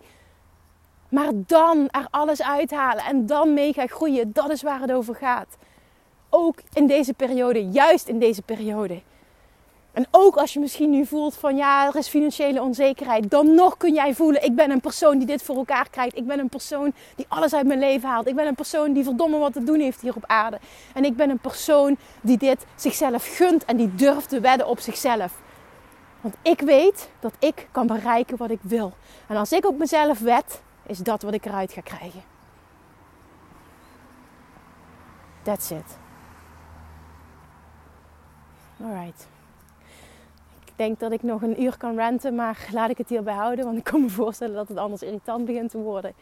Maar 1.14 1.31
dan 1.46 1.88
er 1.90 2.07
alles 2.11 2.42
uithalen 2.42 3.05
en 3.05 3.27
dan 3.27 3.55
mega 3.55 3.87
groeien, 3.87 4.33
dat 4.33 4.50
is 4.50 4.62
waar 4.62 4.81
het 4.81 4.92
over 4.92 5.14
gaat. 5.14 5.57
Ook 6.31 6.59
in 6.72 6.87
deze 6.87 7.12
periode, 7.12 7.68
juist 7.68 8.09
in 8.09 8.18
deze 8.18 8.42
periode. 8.42 9.00
En 9.92 10.07
ook 10.11 10.37
als 10.37 10.53
je 10.53 10.61
misschien 10.61 10.90
nu 10.90 11.07
voelt 11.07 11.35
van 11.35 11.57
ja, 11.57 11.87
er 11.87 11.96
is 11.96 12.09
financiële 12.09 12.62
onzekerheid, 12.62 13.31
dan 13.31 13.55
nog 13.55 13.77
kun 13.77 13.94
jij 13.94 14.14
voelen: 14.14 14.44
ik 14.44 14.55
ben 14.55 14.70
een 14.70 14.81
persoon 14.81 15.18
die 15.18 15.27
dit 15.27 15.42
voor 15.42 15.57
elkaar 15.57 15.90
krijgt. 15.90 16.16
Ik 16.16 16.27
ben 16.27 16.38
een 16.38 16.48
persoon 16.48 16.92
die 17.16 17.27
alles 17.29 17.55
uit 17.55 17.66
mijn 17.66 17.79
leven 17.79 18.09
haalt. 18.09 18.29
Ik 18.29 18.35
ben 18.35 18.46
een 18.46 18.55
persoon 18.55 18.92
die 18.92 19.05
verdomme 19.05 19.38
wat 19.38 19.53
te 19.53 19.64
doen 19.64 19.81
heeft 19.81 20.00
hier 20.00 20.16
op 20.16 20.24
aarde. 20.27 20.59
En 20.94 21.05
ik 21.05 21.16
ben 21.16 21.31
een 21.31 21.38
persoon 21.38 21.96
die 22.20 22.38
dit 22.38 22.64
zichzelf 22.74 23.37
gunt 23.37 23.64
en 23.64 23.77
die 23.77 23.94
durft 23.94 24.29
te 24.29 24.40
wedden 24.40 24.68
op 24.68 24.79
zichzelf. 24.81 25.33
Want 26.20 26.35
ik 26.42 26.61
weet 26.61 27.11
dat 27.20 27.33
ik 27.38 27.68
kan 27.70 27.87
bereiken 27.87 28.37
wat 28.37 28.50
ik 28.50 28.61
wil. 28.62 28.92
En 29.29 29.37
als 29.37 29.53
ik 29.53 29.66
op 29.66 29.79
mezelf 29.79 30.18
wed, 30.18 30.62
is 30.87 30.99
dat 30.99 31.23
wat 31.23 31.35
ik 31.35 31.44
eruit 31.44 31.73
ga 31.73 31.81
krijgen. 31.81 32.23
That's 35.42 35.70
it. 35.70 35.99
Alright. 38.83 39.29
Ik 40.64 40.73
denk 40.77 41.01
dat 41.01 41.12
ik 41.12 41.23
nog 41.23 41.42
een 41.42 41.62
uur 41.62 41.77
kan 41.77 41.97
renten, 41.97 42.35
maar 42.35 42.68
laat 42.73 42.90
ik 42.90 42.99
het 42.99 43.09
hierbij 43.09 43.35
houden, 43.35 43.64
want 43.64 43.79
ik 43.79 43.85
kan 43.85 44.01
me 44.01 44.09
voorstellen 44.09 44.55
dat 44.55 44.68
het 44.68 44.77
anders 44.77 45.03
irritant 45.03 45.44
begint 45.44 45.70
te 45.70 45.79
worden. 45.79 46.12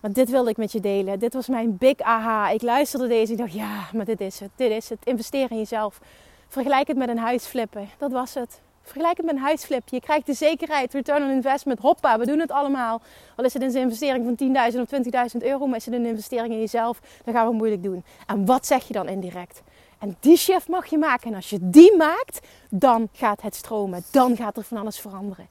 Maar 0.00 0.12
dit 0.12 0.30
wilde 0.30 0.50
ik 0.50 0.56
met 0.56 0.72
je 0.72 0.80
delen. 0.80 1.18
Dit 1.18 1.34
was 1.34 1.48
mijn 1.48 1.76
big 1.76 1.98
aha. 1.98 2.50
Ik 2.50 2.62
luisterde 2.62 3.08
deze 3.08 3.32
en 3.32 3.38
dacht, 3.38 3.52
ja, 3.52 3.88
maar 3.92 4.04
dit 4.04 4.20
is 4.20 4.40
het. 4.40 4.50
Dit 4.56 4.70
is 4.70 4.88
het. 4.88 4.98
Investeer 5.04 5.50
in 5.50 5.56
jezelf. 5.56 6.00
Vergelijk 6.48 6.88
het 6.88 6.96
met 6.96 7.08
een 7.08 7.18
huis 7.18 7.46
flippen. 7.46 7.88
Dat 7.98 8.12
was 8.12 8.34
het. 8.34 8.60
Vergelijk 8.88 9.16
het 9.16 9.26
met 9.26 9.34
een 9.34 9.40
huisflip. 9.40 9.88
Je 9.88 10.00
krijgt 10.00 10.26
de 10.26 10.34
zekerheid, 10.34 10.92
return 10.92 11.22
on 11.22 11.30
investment. 11.30 11.78
Hoppa, 11.78 12.18
we 12.18 12.26
doen 12.26 12.38
het 12.38 12.50
allemaal. 12.50 13.00
Al 13.36 13.44
is 13.44 13.54
het 13.54 13.62
een 13.62 13.74
investering 13.74 14.24
van 14.38 14.72
10.000 14.72 14.80
of 14.80 14.88
20.000 15.32 15.46
euro, 15.46 15.66
maar 15.66 15.76
is 15.76 15.84
het 15.84 15.94
een 15.94 16.06
investering 16.06 16.52
in 16.52 16.60
jezelf, 16.60 17.00
dan 17.24 17.34
gaan 17.34 17.48
we 17.48 17.54
moeilijk 17.54 17.82
doen. 17.82 18.04
En 18.26 18.46
wat 18.46 18.66
zeg 18.66 18.86
je 18.86 18.92
dan 18.92 19.08
indirect? 19.08 19.62
En 19.98 20.16
die 20.20 20.36
shift 20.36 20.68
mag 20.68 20.86
je 20.86 20.98
maken. 20.98 21.30
En 21.30 21.34
als 21.34 21.50
je 21.50 21.58
die 21.60 21.96
maakt, 21.96 22.46
dan 22.70 23.08
gaat 23.12 23.42
het 23.42 23.54
stromen. 23.54 24.04
Dan 24.10 24.36
gaat 24.36 24.56
er 24.56 24.64
van 24.64 24.76
alles 24.76 24.98
veranderen. 25.00 25.46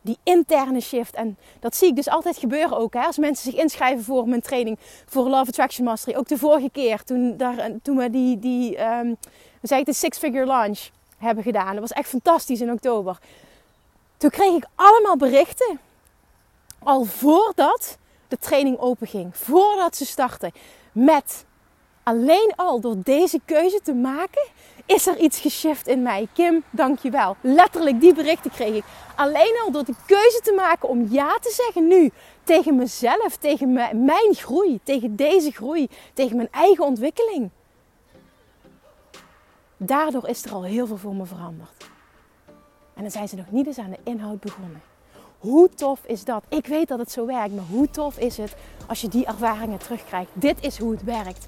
Die 0.00 0.18
interne 0.22 0.80
shift. 0.80 1.14
En 1.14 1.36
dat 1.60 1.76
zie 1.76 1.88
ik 1.88 1.96
dus 1.96 2.08
altijd 2.08 2.36
gebeuren 2.36 2.78
ook. 2.78 2.94
Hè? 2.94 3.00
Als 3.00 3.18
mensen 3.18 3.52
zich 3.52 3.60
inschrijven 3.60 4.04
voor 4.04 4.28
mijn 4.28 4.40
training 4.40 4.78
voor 5.06 5.28
Love 5.28 5.48
Attraction 5.48 5.84
Mastery. 5.84 6.16
Ook 6.16 6.28
de 6.28 6.38
vorige 6.38 6.70
keer 6.70 7.02
toen, 7.02 7.36
daar, 7.36 7.70
toen 7.82 7.96
we 7.96 8.10
die, 8.10 8.38
die 8.38 8.84
um, 8.84 9.16
zei 9.62 9.80
ik, 9.80 9.86
de 9.86 9.92
Six 9.92 10.18
Figure 10.18 10.46
Launch 10.46 10.88
hebben 11.16 11.44
gedaan. 11.44 11.70
Dat 11.70 11.80
was 11.80 11.92
echt 11.92 12.08
fantastisch 12.08 12.60
in 12.60 12.72
oktober. 12.72 13.18
Toen 14.16 14.30
kreeg 14.30 14.52
ik 14.52 14.66
allemaal 14.74 15.16
berichten. 15.16 15.80
Al 16.78 17.04
voordat 17.04 17.98
de 18.28 18.38
training 18.38 18.78
open 18.78 19.06
ging. 19.06 19.36
Voordat 19.36 19.96
ze 19.96 20.06
starten. 20.06 20.52
Met 20.92 21.44
Alleen 22.08 22.52
al 22.56 22.80
door 22.80 22.96
deze 23.02 23.40
keuze 23.44 23.80
te 23.82 23.94
maken, 23.94 24.46
is 24.84 25.06
er 25.06 25.18
iets 25.18 25.40
geshift 25.40 25.86
in 25.86 26.02
mij. 26.02 26.28
Kim, 26.32 26.64
dankjewel. 26.70 27.36
Letterlijk, 27.40 28.00
die 28.00 28.14
berichten 28.14 28.50
kreeg 28.50 28.74
ik. 28.74 28.84
Alleen 29.16 29.56
al 29.64 29.70
door 29.70 29.84
de 29.84 29.94
keuze 30.06 30.40
te 30.42 30.52
maken 30.52 30.88
om 30.88 31.06
ja 31.10 31.38
te 31.40 31.50
zeggen 31.50 31.86
nu 31.86 32.10
tegen 32.44 32.76
mezelf, 32.76 33.36
tegen 33.36 33.72
mijn 34.04 34.34
groei, 34.34 34.80
tegen 34.82 35.16
deze 35.16 35.50
groei, 35.50 35.88
tegen 36.14 36.36
mijn 36.36 36.48
eigen 36.50 36.84
ontwikkeling. 36.84 37.50
Daardoor 39.76 40.28
is 40.28 40.44
er 40.44 40.52
al 40.52 40.64
heel 40.64 40.86
veel 40.86 40.96
voor 40.96 41.14
me 41.14 41.26
veranderd. 41.26 41.90
En 42.94 43.02
dan 43.02 43.10
zijn 43.10 43.28
ze 43.28 43.36
nog 43.36 43.50
niet 43.50 43.66
eens 43.66 43.78
aan 43.78 43.90
de 43.90 44.10
inhoud 44.10 44.40
begonnen. 44.40 44.82
Hoe 45.38 45.68
tof 45.68 46.04
is 46.06 46.24
dat? 46.24 46.44
Ik 46.48 46.66
weet 46.66 46.88
dat 46.88 46.98
het 46.98 47.10
zo 47.10 47.26
werkt, 47.26 47.54
maar 47.54 47.64
hoe 47.64 47.90
tof 47.90 48.18
is 48.18 48.36
het 48.36 48.54
als 48.86 49.00
je 49.00 49.08
die 49.08 49.26
ervaringen 49.26 49.78
terugkrijgt? 49.78 50.30
Dit 50.32 50.64
is 50.64 50.78
hoe 50.78 50.90
het 50.92 51.04
werkt. 51.04 51.46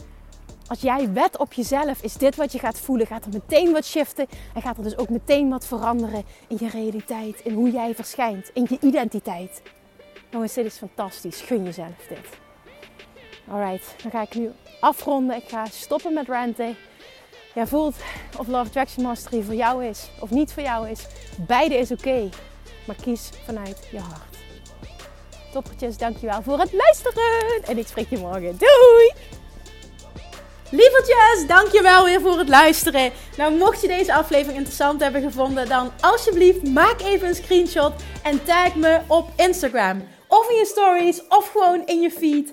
Als 0.66 0.80
jij 0.80 1.12
wet 1.12 1.38
op 1.38 1.52
jezelf, 1.52 2.02
is 2.02 2.14
dit 2.14 2.36
wat 2.36 2.52
je 2.52 2.58
gaat 2.58 2.80
voelen. 2.80 3.06
Gaat 3.06 3.24
er 3.24 3.32
meteen 3.32 3.72
wat 3.72 3.84
shiften 3.84 4.26
en 4.54 4.62
gaat 4.62 4.76
er 4.76 4.82
dus 4.82 4.96
ook 4.96 5.08
meteen 5.08 5.48
wat 5.48 5.66
veranderen 5.66 6.24
in 6.48 6.56
je 6.60 6.68
realiteit, 6.68 7.40
in 7.40 7.54
hoe 7.54 7.70
jij 7.70 7.94
verschijnt, 7.94 8.50
in 8.54 8.66
je 8.68 8.78
identiteit. 8.80 9.62
Jongens, 10.30 10.54
dit 10.54 10.64
is 10.64 10.76
fantastisch. 10.76 11.40
Gun 11.40 11.64
jezelf 11.64 12.06
dit. 12.08 12.28
Alright, 13.50 13.94
dan 14.02 14.10
ga 14.10 14.22
ik 14.22 14.34
nu 14.34 14.50
afronden. 14.80 15.36
Ik 15.36 15.48
ga 15.48 15.64
stoppen 15.64 16.14
met 16.14 16.28
ranten. 16.28 16.76
Jij 17.54 17.66
voelt 17.66 17.96
of 18.38 18.46
Love 18.46 18.66
Attraction 18.66 19.04
Mastery 19.04 19.42
voor 19.42 19.54
jou 19.54 19.84
is 19.84 20.10
of 20.20 20.30
niet 20.30 20.52
voor 20.52 20.62
jou 20.62 20.88
is. 20.88 21.06
Beide 21.36 21.74
is 21.74 21.90
oké. 21.90 22.28
maar 22.86 22.96
kies 23.02 23.30
vanuit 23.44 23.88
je 23.90 23.98
hart. 23.98 24.36
Toppertjes, 25.52 25.96
dankjewel 25.96 26.42
voor 26.42 26.58
het 26.58 26.72
luisteren. 26.72 27.62
En 27.64 27.78
ik 27.78 27.86
spreek 27.86 28.10
je 28.10 28.18
morgen. 28.18 28.58
Doei! 28.58 29.12
Lievertjes, 30.70 31.46
dankjewel 31.46 32.04
weer 32.04 32.20
voor 32.20 32.38
het 32.38 32.48
luisteren. 32.48 33.12
Nou, 33.36 33.54
mocht 33.54 33.80
je 33.80 33.88
deze 33.88 34.14
aflevering 34.14 34.56
interessant 34.56 35.00
hebben 35.00 35.22
gevonden, 35.22 35.68
dan 35.68 35.90
alsjeblieft 36.00 36.68
maak 36.68 37.00
even 37.00 37.28
een 37.28 37.34
screenshot 37.34 37.92
en 38.22 38.44
tag 38.44 38.74
me 38.74 39.00
op 39.06 39.28
Instagram. 39.36 40.02
Of 40.26 40.50
in 40.50 40.56
je 40.56 40.66
stories, 40.66 41.26
of 41.28 41.50
gewoon 41.50 41.86
in 41.86 42.00
je 42.00 42.10
feed. 42.10 42.52